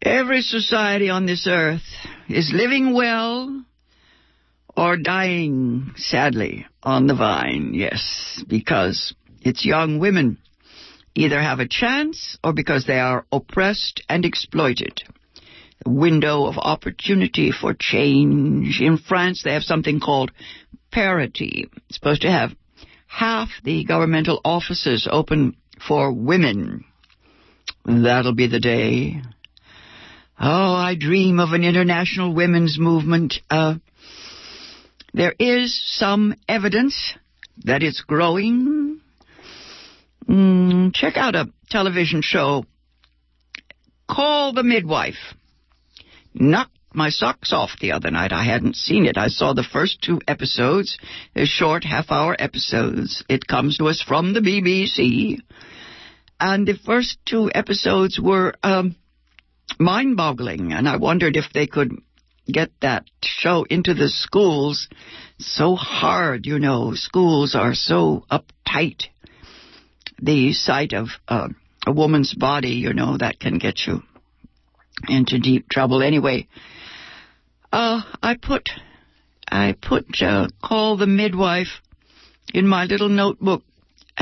Every 0.00 0.42
society 0.42 1.10
on 1.10 1.26
this 1.26 1.46
earth 1.46 1.82
is 2.28 2.52
living 2.52 2.92
well 2.92 3.64
or 4.76 4.96
dying 4.96 5.92
sadly 5.96 6.66
on 6.82 7.06
the 7.06 7.14
vine, 7.14 7.72
yes, 7.74 8.42
because 8.48 9.14
its 9.42 9.64
young 9.64 9.98
women 9.98 10.38
either 11.14 11.40
have 11.40 11.60
a 11.60 11.68
chance 11.68 12.38
or 12.42 12.52
because 12.52 12.86
they 12.86 12.98
are 12.98 13.26
oppressed 13.30 14.02
and 14.08 14.24
exploited. 14.24 15.02
A 15.84 15.90
window 15.90 16.46
of 16.46 16.58
opportunity 16.58 17.52
for 17.52 17.74
change. 17.74 18.80
In 18.80 18.98
France, 18.98 19.42
they 19.42 19.52
have 19.52 19.64
something 19.64 20.00
called 20.00 20.30
parity. 20.90 21.68
It's 21.88 21.96
supposed 21.96 22.22
to 22.22 22.30
have 22.30 22.52
half 23.08 23.48
the 23.64 23.84
governmental 23.84 24.40
offices 24.44 25.08
open 25.10 25.56
for 25.86 26.12
women. 26.12 26.84
That'll 27.84 28.34
be 28.34 28.46
the 28.46 28.60
day. 28.60 29.20
Oh, 30.38 30.74
I 30.74 30.94
dream 30.98 31.40
of 31.40 31.52
an 31.52 31.64
international 31.64 32.34
women's 32.34 32.78
movement. 32.78 33.34
Uh, 33.50 33.76
there 35.14 35.34
is 35.38 35.80
some 35.98 36.34
evidence 36.48 37.14
that 37.64 37.82
it's 37.82 38.00
growing. 38.02 39.00
Mm, 40.28 40.94
check 40.94 41.16
out 41.16 41.34
a 41.34 41.48
television 41.70 42.22
show. 42.22 42.64
Call 44.08 44.52
the 44.52 44.62
Midwife. 44.62 45.34
Knocked 46.34 46.76
my 46.94 47.10
socks 47.10 47.52
off 47.52 47.70
the 47.80 47.92
other 47.92 48.10
night. 48.10 48.32
I 48.32 48.44
hadn't 48.44 48.76
seen 48.76 49.06
it. 49.06 49.16
I 49.16 49.28
saw 49.28 49.52
the 49.52 49.62
first 49.62 50.02
two 50.02 50.20
episodes. 50.28 50.98
They're 51.34 51.46
short 51.46 51.84
half 51.84 52.10
hour 52.10 52.36
episodes. 52.38 53.24
It 53.28 53.46
comes 53.46 53.78
to 53.78 53.88
us 53.88 54.02
from 54.02 54.34
the 54.34 54.40
BBC. 54.40 55.38
And 56.44 56.66
the 56.66 56.74
first 56.74 57.18
two 57.24 57.52
episodes 57.54 58.18
were 58.18 58.54
um, 58.64 58.96
mind 59.78 60.16
boggling. 60.16 60.72
And 60.72 60.88
I 60.88 60.96
wondered 60.96 61.36
if 61.36 61.52
they 61.54 61.68
could 61.68 61.92
get 62.50 62.72
that 62.80 63.04
show 63.22 63.62
into 63.62 63.94
the 63.94 64.08
schools. 64.08 64.88
So 65.38 65.76
hard, 65.76 66.44
you 66.44 66.58
know. 66.58 66.94
Schools 66.94 67.54
are 67.54 67.74
so 67.74 68.24
uptight. 68.28 69.04
The 70.20 70.52
sight 70.52 70.92
of 70.94 71.10
uh, 71.28 71.50
a 71.86 71.92
woman's 71.92 72.34
body, 72.34 72.70
you 72.70 72.92
know, 72.92 73.16
that 73.18 73.38
can 73.38 73.58
get 73.58 73.86
you 73.86 74.02
into 75.08 75.38
deep 75.38 75.68
trouble. 75.68 76.02
Anyway, 76.02 76.48
uh, 77.72 78.02
I 78.20 78.34
put 78.34 78.68
I 79.48 79.76
put 79.80 80.20
uh, 80.20 80.48
call 80.60 80.96
the 80.96 81.06
midwife 81.06 81.80
in 82.52 82.66
my 82.66 82.86
little 82.86 83.08
notebook, 83.08 83.62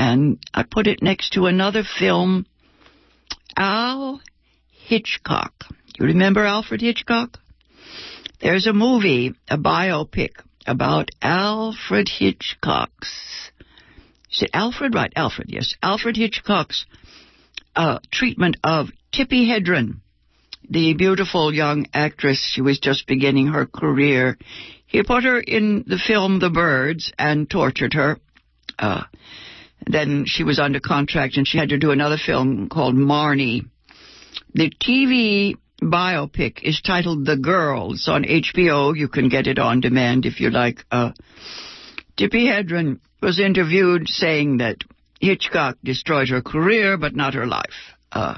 and 0.01 0.39
I 0.51 0.63
put 0.63 0.87
it 0.87 1.03
next 1.03 1.33
to 1.33 1.45
another 1.45 1.83
film, 1.83 2.47
Al 3.55 4.19
Hitchcock. 4.71 5.53
You 5.99 6.07
remember 6.07 6.43
Alfred 6.43 6.81
Hitchcock? 6.81 7.37
There's 8.41 8.65
a 8.65 8.73
movie, 8.73 9.35
a 9.47 9.59
biopic 9.59 10.31
about 10.65 11.09
Alfred 11.21 12.09
Hitchcock's. 12.09 13.51
Is 14.31 14.41
it 14.41 14.49
Alfred? 14.55 14.95
Right, 14.95 15.13
Alfred, 15.15 15.51
yes. 15.51 15.75
Alfred 15.83 16.17
Hitchcock's 16.17 16.87
uh, 17.75 17.99
treatment 18.11 18.57
of 18.63 18.87
Tippi 19.13 19.47
Hedren, 19.47 19.97
the 20.67 20.95
beautiful 20.95 21.53
young 21.53 21.85
actress. 21.93 22.43
She 22.51 22.61
was 22.61 22.79
just 22.79 23.05
beginning 23.05 23.49
her 23.49 23.67
career. 23.67 24.39
He 24.87 25.03
put 25.03 25.25
her 25.25 25.39
in 25.39 25.83
the 25.85 25.99
film 25.99 26.39
The 26.39 26.49
Birds 26.49 27.13
and 27.19 27.47
tortured 27.47 27.93
her. 27.93 28.17
Uh, 28.79 29.03
then 29.85 30.25
she 30.25 30.43
was 30.43 30.59
under 30.59 30.79
contract 30.79 31.37
and 31.37 31.47
she 31.47 31.57
had 31.57 31.69
to 31.69 31.77
do 31.77 31.91
another 31.91 32.17
film 32.17 32.69
called 32.69 32.95
Marnie. 32.95 33.65
The 34.53 34.69
TV 34.69 35.55
biopic 35.81 36.61
is 36.61 36.81
titled 36.81 37.25
The 37.25 37.37
Girl. 37.37 37.95
On 38.07 38.23
HBO. 38.23 38.95
You 38.95 39.07
can 39.07 39.29
get 39.29 39.47
it 39.47 39.59
on 39.59 39.79
demand 39.81 40.25
if 40.25 40.39
you 40.39 40.49
like. 40.49 40.85
Uh, 40.91 41.11
Tippi 42.17 42.45
Hedren 42.45 42.99
was 43.21 43.39
interviewed 43.39 44.07
saying 44.07 44.57
that 44.57 44.77
Hitchcock 45.19 45.77
destroyed 45.83 46.29
her 46.29 46.41
career, 46.41 46.97
but 46.97 47.15
not 47.15 47.33
her 47.33 47.47
life. 47.47 47.95
Uh, 48.11 48.37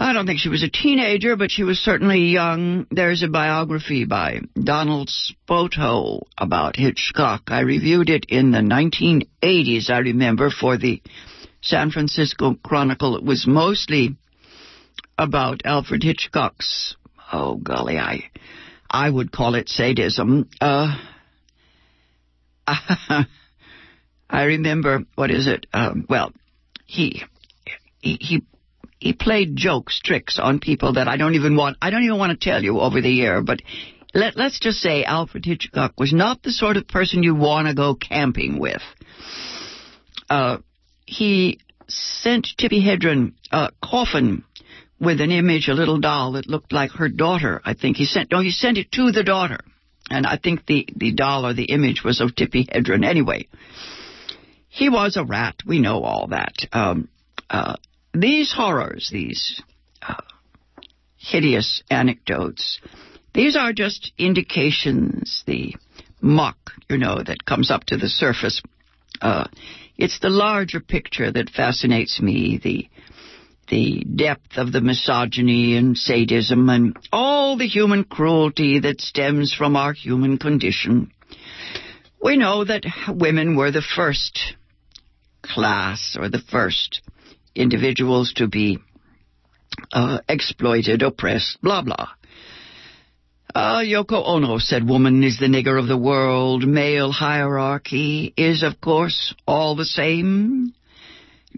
I 0.00 0.12
don't 0.12 0.26
think 0.26 0.38
she 0.38 0.48
was 0.48 0.62
a 0.62 0.70
teenager, 0.70 1.34
but 1.34 1.50
she 1.50 1.64
was 1.64 1.80
certainly 1.80 2.20
young. 2.20 2.86
There's 2.88 3.24
a 3.24 3.28
biography 3.28 4.04
by 4.04 4.42
Donald 4.54 5.10
Spoto 5.10 6.22
about 6.38 6.76
Hitchcock. 6.76 7.42
I 7.48 7.60
reviewed 7.60 8.08
it 8.08 8.24
in 8.28 8.52
the 8.52 8.58
1980s, 8.60 9.90
I 9.90 9.98
remember, 9.98 10.50
for 10.50 10.78
the 10.78 11.02
San 11.62 11.90
Francisco 11.90 12.54
Chronicle. 12.62 13.16
It 13.16 13.24
was 13.24 13.44
mostly 13.44 14.14
about 15.18 15.62
Alfred 15.64 16.04
Hitchcock's, 16.04 16.94
oh 17.32 17.56
golly, 17.56 17.98
I, 17.98 18.30
I 18.88 19.10
would 19.10 19.32
call 19.32 19.56
it 19.56 19.68
sadism. 19.68 20.48
Uh, 20.60 20.96
I 24.30 24.44
remember, 24.44 25.06
what 25.16 25.32
is 25.32 25.48
it? 25.48 25.66
Um, 25.72 26.06
well, 26.08 26.32
he, 26.86 27.24
he, 28.00 28.18
he, 28.20 28.42
he 29.00 29.12
played 29.12 29.56
jokes, 29.56 30.00
tricks 30.02 30.38
on 30.38 30.58
people 30.58 30.94
that 30.94 31.08
I 31.08 31.16
don't 31.16 31.34
even 31.34 31.56
want, 31.56 31.76
I 31.80 31.90
don't 31.90 32.02
even 32.02 32.18
want 32.18 32.38
to 32.38 32.50
tell 32.50 32.62
you 32.62 32.80
over 32.80 33.00
the 33.00 33.22
air, 33.22 33.42
but 33.42 33.60
let, 34.14 34.36
let's 34.36 34.58
just 34.58 34.78
say 34.78 35.04
Alfred 35.04 35.44
Hitchcock 35.44 35.94
was 35.98 36.12
not 36.12 36.42
the 36.42 36.50
sort 36.50 36.76
of 36.76 36.88
person 36.88 37.22
you 37.22 37.34
want 37.34 37.68
to 37.68 37.74
go 37.74 37.94
camping 37.94 38.58
with. 38.58 38.82
Uh, 40.28 40.58
he 41.06 41.60
sent 41.88 42.48
Tippi 42.58 42.84
Hedren 42.84 43.34
a 43.52 43.70
coffin 43.82 44.44
with 45.00 45.20
an 45.20 45.30
image, 45.30 45.68
a 45.68 45.74
little 45.74 46.00
doll 46.00 46.32
that 46.32 46.48
looked 46.48 46.72
like 46.72 46.90
her 46.92 47.08
daughter. 47.08 47.60
I 47.64 47.74
think 47.74 47.96
he 47.96 48.04
sent, 48.04 48.32
no, 48.32 48.40
he 48.40 48.50
sent 48.50 48.78
it 48.78 48.90
to 48.92 49.12
the 49.12 49.22
daughter. 49.22 49.58
And 50.10 50.26
I 50.26 50.38
think 50.42 50.66
the, 50.66 50.88
the 50.96 51.12
doll 51.12 51.46
or 51.46 51.54
the 51.54 51.66
image 51.66 52.02
was 52.02 52.20
of 52.20 52.34
Tippi 52.34 52.68
Hedren. 52.68 53.04
Anyway, 53.04 53.48
he 54.68 54.88
was 54.88 55.16
a 55.16 55.24
rat. 55.24 55.56
We 55.66 55.80
know 55.80 56.02
all 56.02 56.28
that. 56.28 56.54
Um, 56.72 57.08
uh, 57.48 57.76
these 58.20 58.52
horrors, 58.52 59.10
these 59.12 59.62
uh, 60.02 60.14
hideous 61.16 61.82
anecdotes, 61.90 62.80
these 63.34 63.56
are 63.56 63.72
just 63.72 64.12
indications, 64.18 65.44
the 65.46 65.74
muck, 66.20 66.56
you 66.88 66.98
know, 66.98 67.22
that 67.22 67.44
comes 67.44 67.70
up 67.70 67.84
to 67.84 67.96
the 67.96 68.08
surface. 68.08 68.62
Uh, 69.20 69.46
it's 69.96 70.20
the 70.20 70.30
larger 70.30 70.80
picture 70.80 71.30
that 71.30 71.50
fascinates 71.50 72.20
me, 72.20 72.60
the 72.62 72.88
the 73.68 74.02
depth 74.02 74.56
of 74.56 74.72
the 74.72 74.80
misogyny 74.80 75.76
and 75.76 75.94
sadism 75.96 76.70
and 76.70 76.96
all 77.12 77.58
the 77.58 77.66
human 77.66 78.02
cruelty 78.02 78.80
that 78.80 78.98
stems 78.98 79.52
from 79.52 79.76
our 79.76 79.92
human 79.92 80.38
condition. 80.38 81.12
We 82.22 82.38
know 82.38 82.64
that 82.64 82.84
women 83.08 83.56
were 83.56 83.70
the 83.70 83.82
first 83.82 84.54
class 85.42 86.16
or 86.18 86.30
the 86.30 86.42
first 86.50 87.02
individuals 87.58 88.32
to 88.36 88.48
be 88.48 88.78
uh, 89.92 90.18
exploited, 90.28 91.02
oppressed, 91.02 91.60
blah, 91.62 91.82
blah. 91.82 92.08
Uh, 93.54 93.80
Yoko 93.80 94.22
Ono 94.26 94.58
said 94.58 94.88
woman 94.88 95.22
is 95.24 95.38
the 95.38 95.46
nigger 95.46 95.78
of 95.78 95.88
the 95.88 95.96
world. 95.96 96.66
Male 96.66 97.12
hierarchy 97.12 98.32
is, 98.36 98.62
of 98.62 98.80
course, 98.80 99.34
all 99.46 99.74
the 99.74 99.84
same 99.84 100.72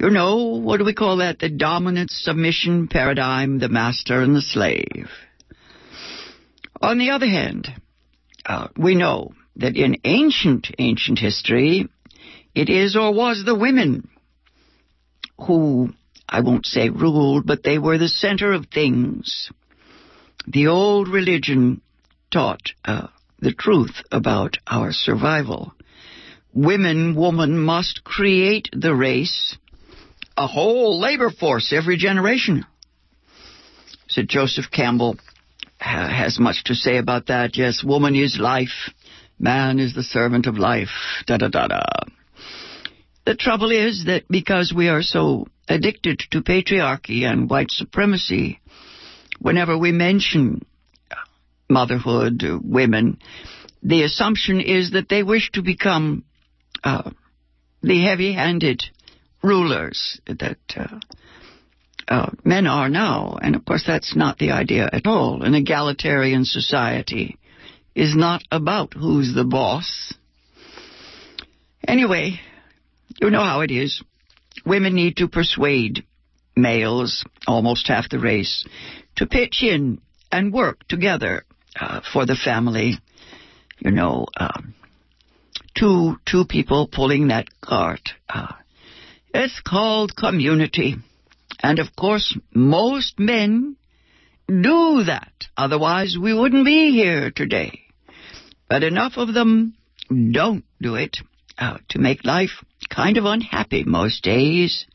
you 0.00 0.08
know, 0.08 0.58
what 0.62 0.78
do 0.78 0.84
we 0.84 0.94
call 0.94 1.18
that? 1.18 1.38
The 1.38 1.50
dominant 1.50 2.10
submission 2.10 2.88
paradigm, 2.88 3.58
the 3.58 3.68
master 3.68 4.22
and 4.22 4.34
the 4.34 4.40
slave. 4.40 5.10
On 6.80 6.98
the 6.98 7.10
other 7.10 7.26
hand, 7.26 7.68
uh, 8.46 8.68
we 8.78 8.94
know 8.94 9.32
that 9.56 9.76
in 9.76 9.98
ancient, 10.04 10.68
ancient 10.78 11.18
history, 11.18 11.88
it 12.54 12.70
is 12.70 12.96
or 12.96 13.12
was 13.12 13.42
the 13.44 13.54
women 13.54 14.08
who, 15.46 15.90
I 16.28 16.40
won't 16.40 16.66
say 16.66 16.88
ruled, 16.88 17.46
but 17.46 17.62
they 17.62 17.78
were 17.78 17.98
the 17.98 18.08
center 18.08 18.52
of 18.52 18.66
things. 18.66 19.50
The 20.46 20.68
old 20.68 21.08
religion 21.08 21.82
taught 22.30 22.72
uh, 22.84 23.08
the 23.40 23.52
truth 23.52 24.02
about 24.10 24.58
our 24.66 24.92
survival. 24.92 25.72
Women, 26.52 27.14
woman 27.14 27.58
must 27.58 28.04
create 28.04 28.68
the 28.72 28.94
race 28.94 29.56
a 30.36 30.46
whole 30.46 30.98
labor 30.98 31.30
force 31.30 31.70
every 31.70 31.98
generation. 31.98 32.64
Said 34.08 34.28
Joseph 34.28 34.70
Campbell 34.70 35.16
has 35.78 36.38
much 36.38 36.64
to 36.64 36.74
say 36.74 36.96
about 36.96 37.26
that. 37.26 37.56
Yes, 37.56 37.84
woman 37.84 38.14
is 38.16 38.38
life, 38.40 38.90
man 39.38 39.78
is 39.78 39.94
the 39.94 40.02
servant 40.02 40.46
of 40.46 40.56
life. 40.56 40.88
Da 41.26 41.36
da 41.36 41.48
da 41.48 41.68
da. 41.68 41.82
The 43.26 43.34
trouble 43.34 43.70
is 43.70 44.04
that 44.06 44.24
because 44.28 44.72
we 44.74 44.88
are 44.88 45.02
so 45.02 45.46
addicted 45.68 46.20
to 46.30 46.42
patriarchy 46.42 47.22
and 47.22 47.48
white 47.48 47.70
supremacy, 47.70 48.60
whenever 49.38 49.76
we 49.76 49.92
mention 49.92 50.64
motherhood, 51.68 52.42
women, 52.62 53.18
the 53.82 54.02
assumption 54.02 54.60
is 54.60 54.92
that 54.92 55.08
they 55.08 55.22
wish 55.22 55.50
to 55.52 55.62
become 55.62 56.24
uh, 56.82 57.10
the 57.82 58.02
heavy-handed 58.02 58.82
rulers 59.42 60.20
that 60.26 60.58
uh, 60.76 60.98
uh, 62.08 62.30
men 62.44 62.66
are 62.66 62.88
now. 62.88 63.38
And 63.40 63.54
of 63.54 63.64
course, 63.64 63.84
that's 63.86 64.16
not 64.16 64.38
the 64.38 64.50
idea 64.50 64.88
at 64.92 65.06
all. 65.06 65.42
An 65.42 65.54
egalitarian 65.54 66.44
society 66.44 67.38
is 67.94 68.14
not 68.16 68.42
about 68.50 68.94
who's 68.94 69.34
the 69.34 69.44
boss. 69.44 70.12
Anyway, 71.86 72.40
you 73.20 73.30
know 73.30 73.42
how 73.42 73.60
it 73.60 73.70
is. 73.70 74.02
Women 74.64 74.94
need 74.94 75.16
to 75.18 75.28
persuade 75.28 76.04
males, 76.56 77.24
almost 77.46 77.88
half 77.88 78.08
the 78.08 78.18
race, 78.18 78.66
to 79.16 79.26
pitch 79.26 79.62
in 79.62 80.00
and 80.30 80.52
work 80.52 80.86
together 80.88 81.44
uh, 81.78 82.00
for 82.12 82.26
the 82.26 82.36
family. 82.36 82.98
You 83.78 83.90
know, 83.90 84.26
um, 84.36 84.74
two 85.74 86.16
two 86.26 86.44
people 86.44 86.88
pulling 86.90 87.28
that 87.28 87.48
cart. 87.60 88.10
Uh, 88.28 88.52
it's 89.32 89.60
called 89.66 90.16
community. 90.16 90.96
And 91.62 91.78
of 91.78 91.94
course, 91.96 92.36
most 92.54 93.18
men 93.18 93.76
do 94.46 95.04
that. 95.04 95.32
Otherwise, 95.56 96.16
we 96.20 96.34
wouldn't 96.34 96.64
be 96.64 96.90
here 96.90 97.30
today. 97.30 97.80
But 98.68 98.82
enough 98.82 99.14
of 99.16 99.34
them 99.34 99.74
don't 100.08 100.64
do 100.80 100.94
it 100.94 101.18
uh, 101.58 101.78
to 101.90 101.98
make 101.98 102.24
life 102.24 102.64
kind 102.90 103.16
of 103.16 103.24
unhappy 103.24 103.84
most 103.84 104.22
days. 104.22 104.86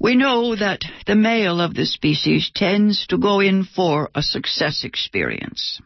We 0.00 0.16
know 0.16 0.56
that 0.56 0.80
the 1.06 1.14
male 1.14 1.60
of 1.60 1.74
the 1.74 1.86
species 1.86 2.50
tends 2.54 3.06
to 3.08 3.18
go 3.18 3.40
in 3.40 3.64
for 3.64 4.10
a 4.14 4.22
success 4.22 4.82
experience. 4.84 5.80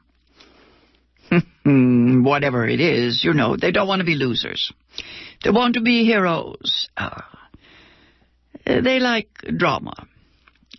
Whatever 1.64 2.66
it 2.66 2.81
is, 2.81 3.22
you 3.22 3.35
know, 3.35 3.57
they 3.57 3.70
don't 3.70 3.87
want 3.87 4.00
to 4.00 4.07
be 4.07 4.14
losers. 4.14 4.72
They 5.44 5.50
want 5.50 5.74
to 5.74 5.83
be 5.83 6.04
heroes. 6.04 6.88
Uh, 6.96 7.20
they 8.64 8.98
like 8.98 9.28
drama. 9.57 10.07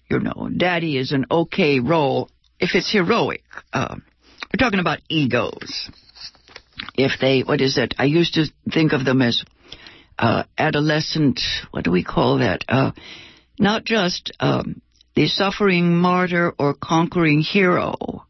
You 0.10 0.20
know, 0.20 0.50
daddy 0.56 0.98
is 0.98 1.12
an 1.12 1.26
okay 1.30 1.80
role 1.80 2.30
if 2.60 2.72
it's 2.74 2.92
heroic. 2.92 3.44
Uh, 3.72 3.96
we're 4.52 4.58
talking 4.58 4.80
about 4.80 5.00
egos. 5.08 5.90
If 6.96 7.20
they, 7.22 7.42
what 7.42 7.62
is 7.62 7.78
it? 7.78 7.94
I 8.00 8.06
used 8.06 8.34
to 8.34 8.46
think 8.72 8.94
of 8.94 9.06
them 9.06 9.22
as 9.22 9.44
uh, 10.20 10.44
adolescent, 10.58 11.42
what 11.72 11.84
do 11.84 11.92
we 11.92 12.04
call 12.04 12.40
that? 12.40 12.64
Uh, 12.68 12.92
not 13.58 13.86
just 13.86 14.32
um, 14.40 14.82
the 15.16 15.28
suffering 15.28 15.96
martyr 15.96 16.54
or 16.60 16.76
conquering 16.76 17.40
hero, 17.40 18.26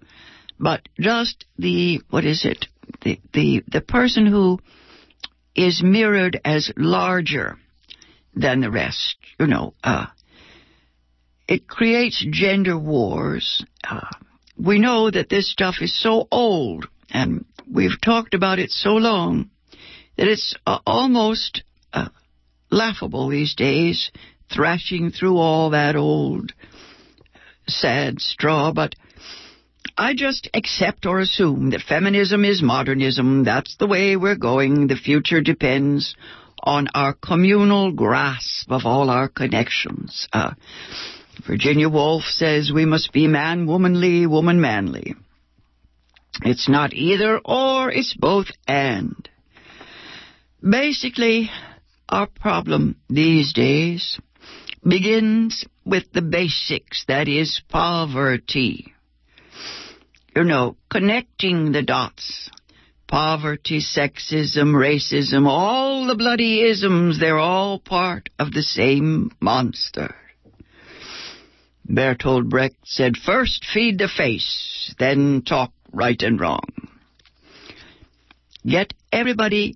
but 0.60 0.82
just 1.00 1.46
the, 1.58 2.02
what 2.10 2.26
is 2.26 2.46
it? 2.46 2.68
the, 3.02 3.20
the, 3.34 3.64
the 3.72 3.82
person 3.82 4.26
who 4.26 4.60
is 5.56 5.82
mirrored 5.84 6.40
as 6.46 6.72
larger 6.78 7.58
than 8.34 8.62
the 8.62 8.72
rest, 8.72 9.18
you 9.40 9.48
know, 9.48 9.74
uh, 9.84 10.08
it 11.48 11.68
creates 11.68 12.26
gender 12.30 12.78
wars. 12.78 13.66
Uh, 13.84 14.02
we 14.58 14.80
know 14.80 15.10
that 15.10 15.30
this 15.30 15.52
stuff 15.52 15.76
is 15.82 16.00
so 16.00 16.28
old 16.32 16.88
and 17.10 17.46
we've 17.72 18.00
talked 18.04 18.34
about 18.34 18.60
it 18.60 18.70
so 18.70 18.92
long 18.92 19.50
that 20.18 20.28
it's 20.28 20.56
uh, 20.68 20.80
almost 20.86 21.64
uh, 21.94 22.10
laughable 22.72 23.30
these 23.30 23.56
days, 23.56 24.12
thrashing 24.54 25.12
through 25.12 25.38
all 25.38 25.72
that 25.72 25.96
old 25.96 26.54
sad 27.68 28.20
straw, 28.20 28.72
but 28.74 28.96
I 29.98 30.14
just 30.14 30.50
accept 30.54 31.06
or 31.06 31.20
assume 31.20 31.72
that 31.72 31.82
feminism 31.82 32.46
is 32.46 32.62
modernism. 32.62 33.44
That's 33.44 33.76
the 33.78 33.88
way 33.88 34.16
we're 34.16 34.38
going. 34.38 34.88
The 34.88 34.96
future 34.96 35.42
depends 35.42 36.16
on 36.62 36.88
our 36.94 37.14
communal 37.14 37.92
grasp 37.92 38.72
of 38.72 38.86
all 38.86 39.10
our 39.10 39.28
connections. 39.28 40.28
Uh, 40.34 40.54
Virginia 41.46 41.90
Woolf 41.90 42.24
says 42.24 42.72
we 42.74 42.86
must 42.86 43.14
be 43.14 43.28
man 43.28 43.66
womanly, 43.66 44.26
woman 44.26 44.60
manly. 44.60 45.16
It's 46.44 46.70
not 46.70 46.94
either 46.94 47.40
or, 47.44 47.92
it's 47.92 48.14
both 48.14 48.48
and. 48.68 49.28
Basically, 50.62 51.50
our 52.10 52.28
problem 52.28 52.98
these 53.08 53.54
days 53.54 54.20
begins 54.86 55.66
with 55.86 56.12
the 56.12 56.22
basics, 56.22 57.06
that 57.08 57.28
is 57.28 57.62
poverty. 57.70 58.94
You 60.36 60.44
know, 60.44 60.76
connecting 60.90 61.72
the 61.72 61.84
dots. 61.84 62.50
Poverty, 63.08 63.80
sexism, 63.80 64.74
racism, 64.76 65.48
all 65.48 66.06
the 66.06 66.16
bloody 66.16 66.62
isms, 66.62 67.20
they're 67.20 67.40
all 67.40 67.80
part 67.80 68.30
of 68.38 68.52
the 68.54 68.62
same 68.62 69.32
monster. 69.42 70.16
Bertolt 71.88 72.48
Brecht 72.48 72.78
said, 72.86 73.18
first 73.18 73.66
feed 73.66 73.98
the 73.98 74.08
face, 74.08 74.94
then 75.00 75.42
talk 75.42 75.74
right 75.92 76.22
and 76.22 76.40
wrong. 76.40 76.70
Get 78.64 78.94
everybody 79.12 79.76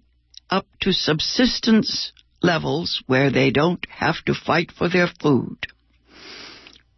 up 0.51 0.67
to 0.81 0.93
subsistence 0.93 2.11
levels 2.43 3.01
where 3.07 3.31
they 3.31 3.49
don't 3.49 3.85
have 3.89 4.23
to 4.25 4.33
fight 4.33 4.71
for 4.71 4.89
their 4.89 5.07
food. 5.21 5.57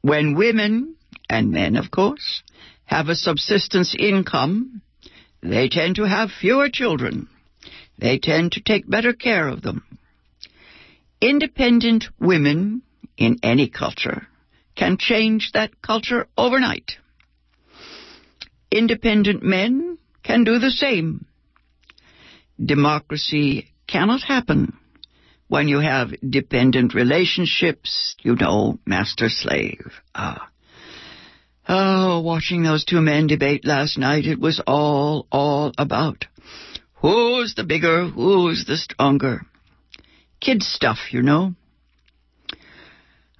When 0.01 0.35
women, 0.35 0.95
and 1.29 1.51
men 1.51 1.75
of 1.77 1.91
course, 1.91 2.43
have 2.85 3.07
a 3.07 3.15
subsistence 3.15 3.95
income, 3.97 4.81
they 5.41 5.69
tend 5.69 5.95
to 5.95 6.03
have 6.03 6.29
fewer 6.31 6.69
children. 6.69 7.29
They 7.97 8.19
tend 8.19 8.53
to 8.53 8.61
take 8.61 8.89
better 8.89 9.13
care 9.13 9.47
of 9.47 9.61
them. 9.61 9.85
Independent 11.21 12.05
women 12.19 12.81
in 13.17 13.37
any 13.41 13.69
culture 13.69 14.27
can 14.75 14.97
change 14.99 15.51
that 15.53 15.81
culture 15.81 16.27
overnight. 16.37 16.97
Independent 18.71 19.41
men 19.41 19.97
can 20.23 20.43
do 20.43 20.59
the 20.59 20.71
same. 20.71 21.25
Democracy 22.63 23.69
cannot 23.87 24.21
happen 24.21 24.77
when 25.47 25.67
you 25.67 25.79
have 25.79 26.13
dependent 26.27 26.93
relationships, 26.93 28.15
you 28.21 28.35
know, 28.35 28.79
master 28.85 29.29
slave. 29.29 29.91
Ah. 30.13 30.49
Oh, 31.67 32.19
watching 32.21 32.63
those 32.63 32.85
two 32.85 33.01
men 33.01 33.27
debate 33.27 33.65
last 33.65 33.97
night, 33.97 34.25
it 34.25 34.39
was 34.39 34.61
all, 34.67 35.27
all 35.31 35.71
about 35.77 36.25
who's 37.05 37.53
the 37.55 37.63
bigger, 37.63 38.07
who's 38.07 38.65
the 38.65 38.77
stronger. 38.77 39.41
Kid 40.39 40.63
stuff, 40.63 40.97
you 41.11 41.21
know. 41.21 41.53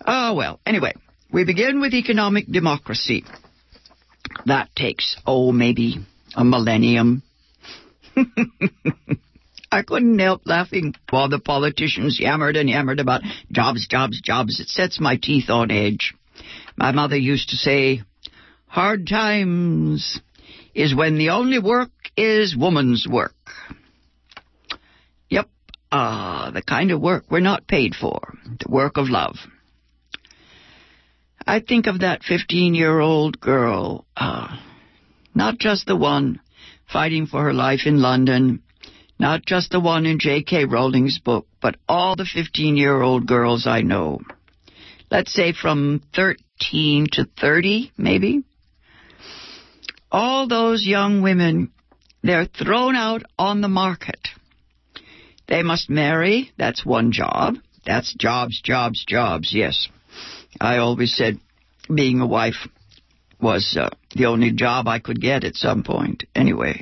Oh, 0.05 0.35
well, 0.35 0.59
anyway, 0.65 0.93
we 1.31 1.45
begin 1.45 1.81
with 1.81 1.93
economic 1.93 2.45
democracy. 2.47 3.23
That 4.45 4.69
takes, 4.75 5.15
oh, 5.25 5.51
maybe 5.51 6.05
a 6.35 6.43
millennium. 6.43 7.23
I 9.75 9.83
couldn't 9.83 10.19
help 10.19 10.43
laughing 10.45 10.95
while 11.09 11.27
the 11.27 11.37
politicians 11.37 12.17
yammered 12.17 12.55
and 12.55 12.69
yammered 12.69 13.01
about 13.01 13.23
jobs, 13.51 13.85
jobs, 13.87 14.21
jobs. 14.21 14.61
It 14.61 14.69
sets 14.69 15.01
my 15.01 15.17
teeth 15.17 15.49
on 15.49 15.69
edge. 15.69 16.13
My 16.77 16.93
mother 16.93 17.17
used 17.17 17.49
to 17.49 17.57
say, 17.57 18.01
hard 18.67 19.05
times 19.05 20.21
is 20.73 20.95
when 20.95 21.17
the 21.17 21.31
only 21.31 21.59
work 21.59 21.91
is 22.15 22.55
woman's 22.55 23.05
work. 23.05 23.35
Yep, 25.29 25.49
ah, 25.91 26.47
uh, 26.47 26.51
the 26.51 26.61
kind 26.61 26.91
of 26.91 27.01
work 27.01 27.25
we're 27.29 27.41
not 27.41 27.67
paid 27.67 27.95
for, 27.95 28.33
the 28.45 28.71
work 28.71 28.95
of 28.95 29.09
love. 29.09 29.35
I 31.45 31.59
think 31.59 31.87
of 31.87 31.99
that 31.99 32.23
15 32.23 32.75
year 32.75 32.97
old 33.01 33.41
girl, 33.41 34.05
uh, 34.15 34.55
not 35.33 35.57
just 35.59 35.85
the 35.85 35.97
one 35.97 36.39
fighting 36.91 37.27
for 37.27 37.43
her 37.43 37.53
life 37.53 37.81
in 37.85 38.01
London, 38.01 38.61
not 39.19 39.45
just 39.45 39.71
the 39.71 39.79
one 39.79 40.05
in 40.05 40.19
J.K. 40.19 40.65
Rowling's 40.65 41.19
book, 41.19 41.47
but 41.61 41.77
all 41.87 42.15
the 42.15 42.25
15 42.25 42.77
year 42.77 43.01
old 43.01 43.27
girls 43.27 43.65
I 43.67 43.81
know. 43.81 44.19
Let's 45.09 45.33
say 45.33 45.53
from 45.53 46.01
13 46.15 47.07
to 47.13 47.27
30, 47.39 47.91
maybe. 47.97 48.43
All 50.11 50.47
those 50.47 50.85
young 50.85 51.21
women, 51.21 51.71
they're 52.23 52.45
thrown 52.45 52.95
out 52.95 53.23
on 53.37 53.61
the 53.61 53.67
market. 53.67 54.29
They 55.47 55.61
must 55.61 55.89
marry, 55.89 56.51
that's 56.57 56.85
one 56.85 57.11
job. 57.11 57.55
That's 57.85 58.13
jobs, 58.15 58.61
jobs, 58.61 59.05
jobs, 59.05 59.53
yes. 59.53 59.87
I 60.59 60.77
always 60.77 61.15
said 61.15 61.39
being 61.93 62.19
a 62.19 62.25
wife 62.25 62.67
was 63.39 63.77
uh, 63.79 63.89
the 64.15 64.25
only 64.25 64.51
job 64.51 64.87
I 64.87 64.99
could 64.99 65.21
get 65.21 65.43
at 65.43 65.55
some 65.55 65.83
point, 65.83 66.23
anyway. 66.33 66.81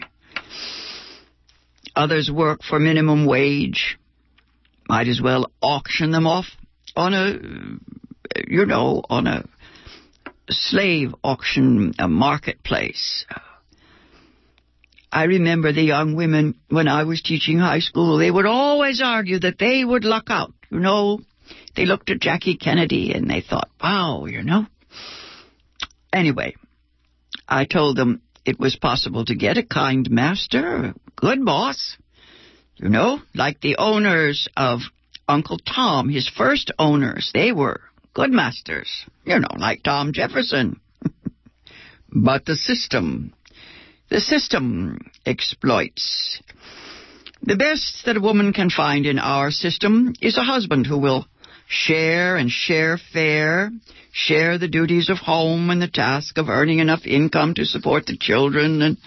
Others 1.96 2.32
work 2.32 2.64
for 2.64 2.80
minimum 2.80 3.26
wage. 3.26 3.98
Might 4.90 5.08
as 5.08 5.22
well 5.22 5.52
auction 5.62 6.12
them 6.12 6.28
off 6.28 6.46
on 6.96 7.14
a, 7.14 7.40
you 8.48 8.66
know, 8.66 9.04
on 9.10 9.28
a 9.28 9.46
slave 10.50 11.14
auction 11.24 11.94
marketplace. 12.00 13.26
I 15.12 15.26
remember 15.26 15.72
the 15.72 15.84
young 15.84 16.16
women 16.16 16.56
when 16.70 16.88
I 16.88 17.04
was 17.04 17.22
teaching 17.22 17.60
high 17.60 17.80
school, 17.80 18.18
they 18.18 18.32
would 18.32 18.48
always 18.48 19.00
argue 19.04 19.40
that 19.40 19.60
they 19.60 19.86
would 19.86 20.04
luck 20.04 20.26
out. 20.30 20.54
You 20.72 20.80
know, 20.80 21.20
they 21.76 21.86
looked 21.86 22.10
at 22.10 22.20
Jackie 22.20 22.58
Kennedy 22.58 23.14
and 23.14 23.30
they 23.30 23.42
thought, 23.42 23.70
wow, 23.82 24.26
you 24.26 24.42
know. 24.42 24.66
Anyway, 26.12 26.56
I 27.48 27.66
told 27.66 27.96
them 27.96 28.22
it 28.46 28.60
was 28.60 28.76
possible 28.76 29.26
to 29.26 29.36
get 29.36 29.58
a 29.58 29.64
kind 29.64 30.10
master, 30.10 30.76
a 30.76 30.96
good 31.16 31.44
boss. 31.46 31.98
You 32.76 32.90
know, 32.90 33.22
like 33.34 33.62
the 33.62 33.78
owners 33.78 34.48
of 34.58 34.82
Uncle 35.28 35.58
Tom, 35.60 36.10
his 36.10 36.28
first 36.28 36.72
owners, 36.78 37.32
they 37.34 37.52
were 37.52 37.82
good 38.14 38.32
masters. 38.32 39.06
You 39.26 39.40
know, 39.40 39.56
like 39.58 39.84
Tom 39.84 40.12
Jefferson. 40.12 40.80
but 42.10 42.46
the 42.46 42.56
system, 42.56 43.34
the 44.10 44.20
system 44.20 45.00
exploits. 45.26 46.42
The 47.42 47.56
best 47.56 48.06
that 48.06 48.18
a 48.18 48.22
woman 48.22 48.54
can 48.54 48.70
find 48.70 49.06
in 49.06 49.20
our 49.20 49.52
system 49.52 50.14
is 50.22 50.38
a 50.38 50.44
husband 50.44 50.88
who 50.88 50.98
will 50.98 51.28
share 51.74 52.36
and 52.36 52.52
share 52.52 53.00
fair, 53.12 53.72
share 54.12 54.58
the 54.58 54.68
duties 54.68 55.10
of 55.10 55.18
home 55.18 55.70
and 55.70 55.82
the 55.82 55.88
task 55.88 56.38
of 56.38 56.48
earning 56.48 56.80
enough 56.80 57.06
income 57.06 57.56
to 57.56 57.66
support 57.66 58.06
the 58.06 58.18
children, 58.18 58.82
and 58.82 58.98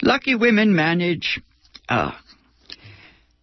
lucky 0.00 0.34
women 0.34 0.74
manage. 0.74 1.40
Uh, 1.88 2.12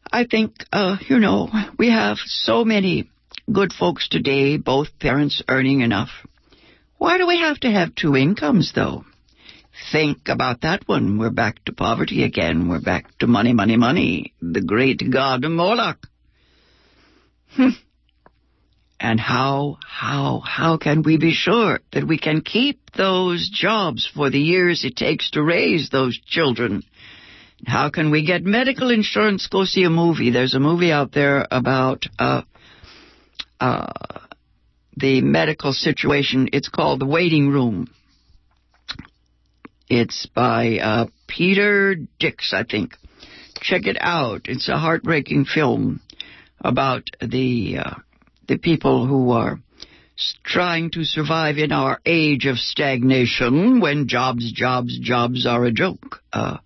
I 0.09 0.23
think, 0.23 0.53
uh, 0.71 0.95
you 1.09 1.19
know, 1.19 1.49
we 1.77 1.89
have 1.89 2.17
so 2.25 2.63
many 2.63 3.09
good 3.51 3.73
folks 3.73 4.07
today, 4.07 4.57
both 4.57 4.97
parents 4.99 5.43
earning 5.49 5.81
enough. 5.81 6.09
Why 6.97 7.17
do 7.17 7.27
we 7.27 7.39
have 7.39 7.59
to 7.59 7.71
have 7.71 7.93
two 7.93 8.15
incomes, 8.15 8.71
though? 8.73 9.03
Think 9.91 10.29
about 10.29 10.61
that 10.61 10.87
one. 10.87 11.19
We're 11.19 11.29
back 11.29 11.63
to 11.65 11.73
poverty 11.73 12.23
again. 12.23 12.69
We're 12.69 12.81
back 12.81 13.15
to 13.19 13.27
money, 13.27 13.53
money, 13.53 13.77
money. 13.77 14.33
The 14.41 14.61
great 14.61 15.03
god 15.11 15.43
Moloch. 15.43 16.07
And 18.99 19.19
how, 19.19 19.77
how, 19.87 20.39
how 20.39 20.77
can 20.77 21.03
we 21.03 21.17
be 21.17 21.31
sure 21.31 21.79
that 21.93 22.07
we 22.07 22.17
can 22.17 22.41
keep 22.41 22.91
those 22.95 23.49
jobs 23.49 24.09
for 24.11 24.31
the 24.31 24.39
years 24.39 24.83
it 24.83 24.95
takes 24.95 25.31
to 25.31 25.43
raise 25.43 25.89
those 25.89 26.19
children? 26.19 26.83
How 27.65 27.89
can 27.89 28.11
we 28.11 28.25
get 28.25 28.43
medical 28.43 28.89
insurance? 28.89 29.47
Go 29.47 29.65
see 29.65 29.83
a 29.83 29.89
movie. 29.89 30.31
There's 30.31 30.55
a 30.55 30.59
movie 30.59 30.91
out 30.91 31.11
there 31.11 31.45
about 31.49 32.05
uh, 32.17 32.41
uh, 33.59 33.91
the 34.95 35.21
medical 35.21 35.73
situation. 35.73 36.49
It's 36.53 36.69
called 36.69 36.99
The 36.99 37.05
Waiting 37.05 37.49
Room. 37.49 37.87
It's 39.89 40.25
by 40.25 40.79
uh, 40.79 41.05
Peter 41.27 41.95
Dix, 42.19 42.53
I 42.53 42.63
think. 42.63 42.95
Check 43.61 43.85
it 43.85 43.97
out. 43.99 44.41
It's 44.45 44.69
a 44.69 44.77
heartbreaking 44.77 45.45
film 45.45 46.01
about 46.59 47.03
the 47.21 47.77
uh, 47.79 47.95
the 48.47 48.57
people 48.57 49.05
who 49.05 49.31
are 49.31 49.59
trying 50.43 50.89
to 50.91 51.03
survive 51.03 51.57
in 51.57 51.71
our 51.71 51.99
age 52.05 52.45
of 52.45 52.57
stagnation 52.57 53.79
when 53.79 54.07
jobs, 54.07 54.51
jobs, 54.51 54.97
jobs 54.99 55.45
are 55.45 55.65
a 55.65 55.71
joke. 55.71 56.21
Uh, 56.33 56.57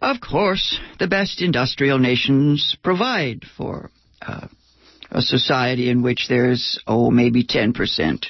of 0.00 0.20
course, 0.20 0.80
the 0.98 1.06
best 1.06 1.42
industrial 1.42 1.98
nations 1.98 2.76
provide 2.82 3.44
for 3.56 3.90
uh, 4.20 4.48
a 5.10 5.22
society 5.22 5.90
in 5.90 6.02
which 6.02 6.26
there's, 6.28 6.80
oh, 6.86 7.10
maybe 7.10 7.44
10% 7.44 8.24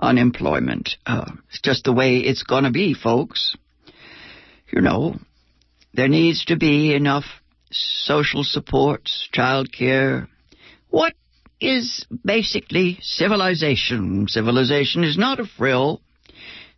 unemployment. 0.00 0.96
Uh, 1.06 1.30
it's 1.48 1.60
just 1.60 1.84
the 1.84 1.92
way 1.92 2.16
it's 2.16 2.42
going 2.42 2.64
to 2.64 2.70
be, 2.70 2.94
folks. 2.94 3.56
You 4.72 4.80
know, 4.80 5.16
there 5.92 6.08
needs 6.08 6.46
to 6.46 6.56
be 6.56 6.94
enough 6.94 7.24
social 7.70 8.42
supports, 8.42 9.28
child 9.32 9.72
care. 9.72 10.28
What 10.88 11.14
is 11.60 12.06
basically 12.24 12.98
civilization. 13.02 14.26
Civilization 14.28 15.04
is 15.04 15.16
not 15.16 15.40
a 15.40 15.46
frill, 15.46 16.00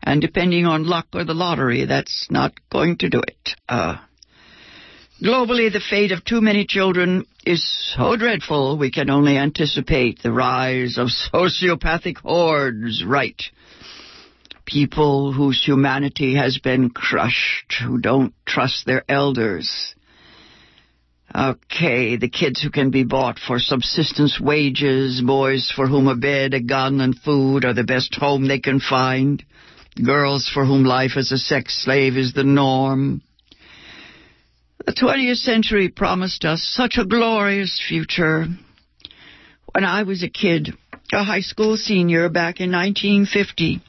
and 0.02 0.20
depending 0.20 0.66
on 0.66 0.86
luck 0.86 1.06
or 1.12 1.24
the 1.24 1.34
lottery, 1.34 1.84
that's 1.84 2.28
not 2.30 2.52
going 2.70 2.98
to 2.98 3.08
do 3.08 3.20
it. 3.20 3.50
Uh, 3.68 3.96
globally, 5.22 5.72
the 5.72 5.80
fate 5.80 6.12
of 6.12 6.24
too 6.24 6.40
many 6.40 6.66
children 6.66 7.26
is 7.44 7.94
so 7.96 8.16
dreadful, 8.16 8.76
we 8.76 8.90
can 8.90 9.08
only 9.08 9.36
anticipate 9.36 10.22
the 10.22 10.32
rise 10.32 10.98
of 10.98 11.08
sociopathic 11.08 12.18
hordes, 12.18 13.04
right? 13.04 13.40
People 14.64 15.32
whose 15.32 15.64
humanity 15.64 16.34
has 16.34 16.58
been 16.58 16.90
crushed, 16.90 17.76
who 17.80 17.98
don't 17.98 18.34
trust 18.44 18.84
their 18.84 19.04
elders, 19.08 19.94
Okay, 21.34 22.16
the 22.16 22.28
kids 22.28 22.62
who 22.62 22.70
can 22.70 22.90
be 22.90 23.02
bought 23.02 23.38
for 23.38 23.58
subsistence 23.58 24.40
wages, 24.40 25.20
boys 25.20 25.72
for 25.74 25.88
whom 25.88 26.06
a 26.06 26.14
bed, 26.14 26.54
a 26.54 26.60
gun, 26.60 27.00
and 27.00 27.18
food 27.18 27.64
are 27.64 27.74
the 27.74 27.84
best 27.84 28.14
home 28.14 28.46
they 28.46 28.60
can 28.60 28.78
find, 28.78 29.42
girls 30.02 30.48
for 30.52 30.64
whom 30.64 30.84
life 30.84 31.12
as 31.16 31.32
a 31.32 31.38
sex 31.38 31.82
slave 31.82 32.16
is 32.16 32.32
the 32.32 32.44
norm. 32.44 33.22
The 34.86 34.92
20th 34.92 35.38
century 35.38 35.88
promised 35.88 36.44
us 36.44 36.62
such 36.62 36.96
a 36.96 37.04
glorious 37.04 37.82
future. 37.86 38.46
When 39.72 39.84
I 39.84 40.04
was 40.04 40.22
a 40.22 40.28
kid, 40.28 40.74
a 41.12 41.24
high 41.24 41.40
school 41.40 41.76
senior 41.76 42.28
back 42.28 42.60
in 42.60 42.70
1950, 42.70 43.82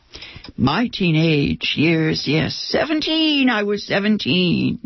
my 0.58 0.89
teenage 0.91 1.76
years, 1.78 2.23
yes, 2.28 2.56
17, 2.71 3.47
I 3.47 3.62
was 3.62 3.86
17, 3.86 4.80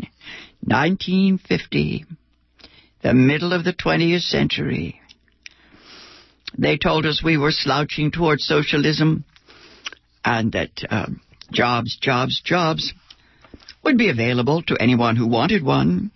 1950 0.60 2.04
the 3.02 3.14
middle 3.14 3.52
of 3.52 3.64
the 3.64 3.72
20th 3.72 4.22
century. 4.22 5.00
They 6.56 6.78
told 6.78 7.06
us 7.06 7.22
we 7.22 7.36
were 7.36 7.50
slouching 7.50 8.10
towards 8.10 8.46
socialism 8.46 9.24
and 10.24 10.52
that 10.52 10.70
um, 10.88 11.20
jobs, 11.50 11.96
jobs, 12.00 12.40
jobs 12.44 12.92
would 13.82 13.98
be 13.98 14.10
available 14.10 14.62
to 14.62 14.76
anyone 14.80 15.16
who 15.16 15.26
wanted 15.26 15.64
one. 15.64 16.10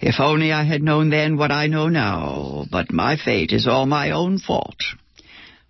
If 0.00 0.20
only 0.20 0.52
I 0.52 0.64
had 0.64 0.82
known 0.82 1.10
then 1.10 1.36
what 1.36 1.50
I 1.50 1.66
know 1.66 1.88
now, 1.88 2.66
but 2.70 2.92
my 2.92 3.16
fate 3.16 3.52
is 3.52 3.66
all 3.66 3.86
my 3.86 4.10
own 4.10 4.38
fault. 4.38 4.76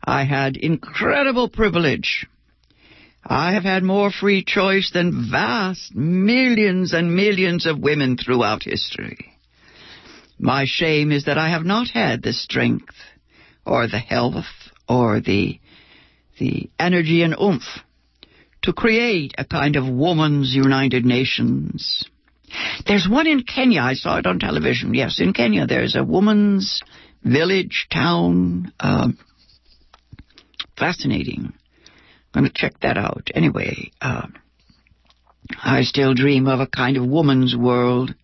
I 0.04 0.24
had 0.24 0.56
incredible 0.56 1.48
privilege. 1.48 2.26
I 3.24 3.52
have 3.52 3.62
had 3.62 3.82
more 3.82 4.10
free 4.10 4.42
choice 4.44 4.90
than 4.92 5.30
vast 5.30 5.94
millions 5.94 6.92
and 6.92 7.14
millions 7.14 7.66
of 7.66 7.78
women 7.78 8.16
throughout 8.16 8.64
history. 8.64 9.37
My 10.38 10.64
shame 10.66 11.10
is 11.10 11.24
that 11.24 11.38
I 11.38 11.50
have 11.50 11.64
not 11.64 11.88
had 11.88 12.22
the 12.22 12.32
strength 12.32 12.94
or 13.66 13.88
the 13.88 13.98
health 13.98 14.46
or 14.88 15.20
the, 15.20 15.58
the 16.38 16.70
energy 16.78 17.22
and 17.22 17.34
oomph 17.40 17.64
to 18.62 18.72
create 18.72 19.34
a 19.38 19.44
kind 19.44 19.76
of 19.76 19.88
woman's 19.88 20.54
United 20.54 21.04
Nations. 21.04 22.04
There's 22.86 23.08
one 23.08 23.26
in 23.26 23.42
Kenya. 23.42 23.80
I 23.80 23.94
saw 23.94 24.18
it 24.18 24.26
on 24.26 24.38
television. 24.38 24.94
Yes, 24.94 25.20
in 25.20 25.32
Kenya, 25.32 25.66
there's 25.66 25.96
a 25.96 26.04
woman's 26.04 26.82
village, 27.22 27.88
town. 27.92 28.72
Uh, 28.80 29.08
fascinating. 30.78 31.52
I'm 32.34 32.42
going 32.42 32.52
to 32.52 32.52
check 32.54 32.80
that 32.80 32.96
out. 32.96 33.28
Anyway, 33.34 33.90
uh, 34.00 34.26
I 35.62 35.82
still 35.82 36.14
dream 36.14 36.46
of 36.46 36.60
a 36.60 36.66
kind 36.66 36.96
of 36.96 37.06
woman's 37.06 37.56
world 37.56 38.14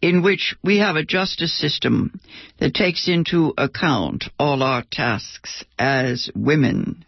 in 0.00 0.22
which 0.22 0.54
we 0.62 0.78
have 0.78 0.96
a 0.96 1.04
justice 1.04 1.58
system 1.58 2.20
that 2.58 2.74
takes 2.74 3.08
into 3.08 3.54
account 3.56 4.24
all 4.38 4.62
our 4.62 4.84
tasks 4.90 5.64
as 5.78 6.30
women. 6.34 7.04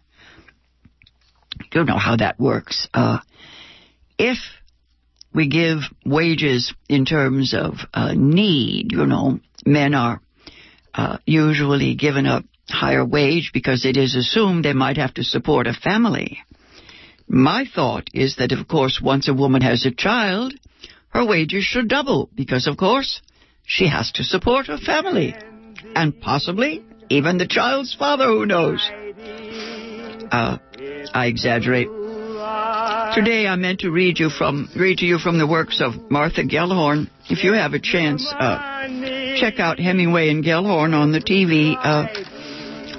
You 1.73 1.83
know 1.83 1.97
how 1.97 2.15
that 2.15 2.39
works. 2.39 2.87
Uh, 2.93 3.19
if 4.17 4.37
we 5.33 5.47
give 5.47 5.79
wages 6.05 6.73
in 6.87 7.05
terms 7.05 7.53
of 7.53 7.75
uh, 7.93 8.13
need, 8.15 8.91
you 8.91 9.05
know, 9.05 9.39
men 9.65 9.93
are 9.93 10.21
uh, 10.93 11.17
usually 11.25 11.95
given 11.95 12.25
a 12.25 12.43
higher 12.67 13.05
wage 13.05 13.51
because 13.53 13.85
it 13.85 13.97
is 13.97 14.15
assumed 14.15 14.65
they 14.65 14.73
might 14.73 14.97
have 14.97 15.13
to 15.15 15.23
support 15.23 15.67
a 15.67 15.73
family. 15.73 16.39
My 17.27 17.65
thought 17.65 18.09
is 18.13 18.37
that, 18.37 18.51
of 18.51 18.67
course, 18.67 18.99
once 19.01 19.27
a 19.27 19.33
woman 19.33 19.61
has 19.61 19.85
a 19.85 19.91
child, 19.91 20.53
her 21.09 21.25
wages 21.25 21.63
should 21.63 21.87
double 21.87 22.29
because, 22.35 22.67
of 22.67 22.77
course, 22.77 23.21
she 23.65 23.87
has 23.87 24.11
to 24.13 24.23
support 24.23 24.67
her 24.67 24.77
family 24.77 25.35
and 25.95 26.19
possibly 26.21 26.83
even 27.09 27.37
the 27.37 27.47
child's 27.47 27.95
father, 27.95 28.25
who 28.25 28.45
knows. 28.45 28.87
Uh, 30.31 30.57
I 31.13 31.25
exaggerate. 31.27 31.87
Today 33.15 33.47
I 33.47 33.55
meant 33.57 33.81
to 33.81 33.91
read 33.91 34.19
you 34.19 34.29
from 34.29 34.69
read 34.75 34.99
to 34.99 35.05
you 35.05 35.17
from 35.17 35.39
the 35.39 35.47
works 35.47 35.81
of 35.81 36.09
Martha 36.09 36.43
Gellhorn. 36.43 37.09
If 37.29 37.43
you 37.43 37.53
have 37.53 37.73
a 37.73 37.79
chance, 37.79 38.25
uh, 38.31 38.87
check 39.39 39.59
out 39.59 39.79
Hemingway 39.79 40.29
and 40.29 40.43
Gellhorn 40.43 40.93
on 40.93 41.11
the 41.11 41.19
TV. 41.19 41.75
Uh, 41.75 42.07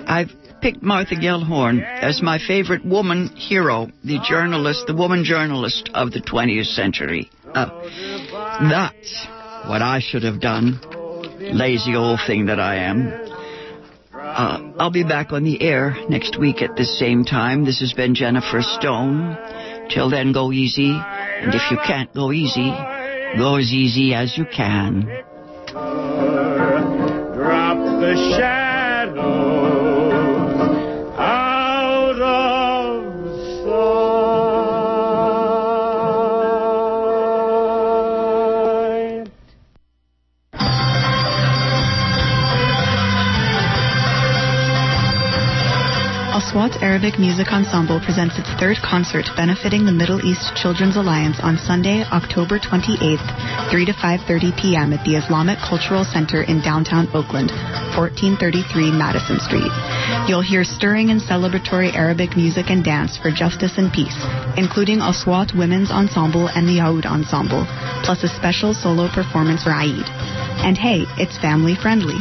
I've 0.06 0.30
picked 0.60 0.82
Martha 0.82 1.14
Gellhorn 1.14 1.82
as 1.82 2.20
my 2.22 2.38
favorite 2.38 2.84
woman 2.84 3.28
hero, 3.28 3.88
the 4.04 4.18
journalist, 4.28 4.86
the 4.86 4.94
woman 4.94 5.24
journalist 5.24 5.88
of 5.94 6.10
the 6.10 6.20
20th 6.20 6.74
century. 6.74 7.30
Uh, 7.54 8.68
that's 8.70 9.26
what 9.66 9.82
I 9.82 10.00
should 10.00 10.22
have 10.22 10.40
done. 10.40 10.80
Lazy 11.38 11.94
old 11.96 12.20
thing 12.26 12.46
that 12.46 12.60
I 12.60 12.76
am. 12.76 13.08
Uh, 14.12 14.72
I'll 14.78 14.90
be 14.90 15.02
back 15.04 15.32
on 15.32 15.44
the 15.44 15.60
air 15.62 15.96
next 16.08 16.38
week 16.38 16.62
at 16.62 16.76
the 16.76 16.84
same 16.84 17.24
time. 17.24 17.64
This 17.64 17.80
has 17.80 17.92
been 17.92 18.14
Jennifer 18.14 18.62
Stone. 18.62 19.36
Till 19.92 20.08
then, 20.10 20.32
go 20.32 20.52
easy. 20.52 20.92
And 20.92 21.54
if 21.54 21.62
you 21.70 21.78
can't 21.86 22.12
go 22.14 22.30
easy, 22.30 22.70
go 23.36 23.56
as 23.56 23.72
easy 23.72 24.14
as 24.14 24.38
you 24.38 24.44
can. 24.44 25.08
Drop 27.34 27.78
the 28.00 28.14
shadow. 28.36 29.49
Aswat 46.50 46.82
Arabic 46.82 47.16
Music 47.16 47.46
Ensemble 47.52 48.00
presents 48.02 48.36
its 48.36 48.50
third 48.58 48.74
concert 48.82 49.30
benefiting 49.36 49.86
the 49.86 49.94
Middle 49.94 50.18
East 50.26 50.50
Children's 50.58 50.96
Alliance 50.96 51.38
on 51.38 51.56
Sunday, 51.56 52.02
October 52.10 52.58
28th, 52.58 53.22
3 53.70 53.86
to 53.86 53.92
5.30 53.94 54.58
p.m. 54.58 54.92
at 54.92 54.98
the 55.06 55.14
Islamic 55.14 55.62
Cultural 55.62 56.02
Center 56.02 56.42
in 56.42 56.58
downtown 56.58 57.06
Oakland, 57.14 57.54
1433 57.94 58.90
Madison 58.90 59.38
Street. 59.38 59.70
You'll 60.26 60.42
hear 60.42 60.66
stirring 60.66 61.14
and 61.14 61.22
celebratory 61.22 61.94
Arabic 61.94 62.34
music 62.34 62.66
and 62.66 62.82
dance 62.82 63.14
for 63.14 63.30
justice 63.30 63.78
and 63.78 63.92
peace, 63.94 64.18
including 64.58 64.98
a 64.98 65.14
Aswat 65.14 65.54
Women's 65.54 65.94
Ensemble 65.94 66.50
and 66.50 66.66
the 66.66 66.82
Aoud 66.82 67.06
Ensemble, 67.06 67.62
plus 68.02 68.26
a 68.26 68.28
special 68.34 68.74
solo 68.74 69.06
performance 69.06 69.62
for 69.62 69.70
Eid. 69.70 70.02
And 70.62 70.76
hey, 70.76 71.06
it's 71.16 71.38
family 71.38 71.74
friendly. 71.74 72.18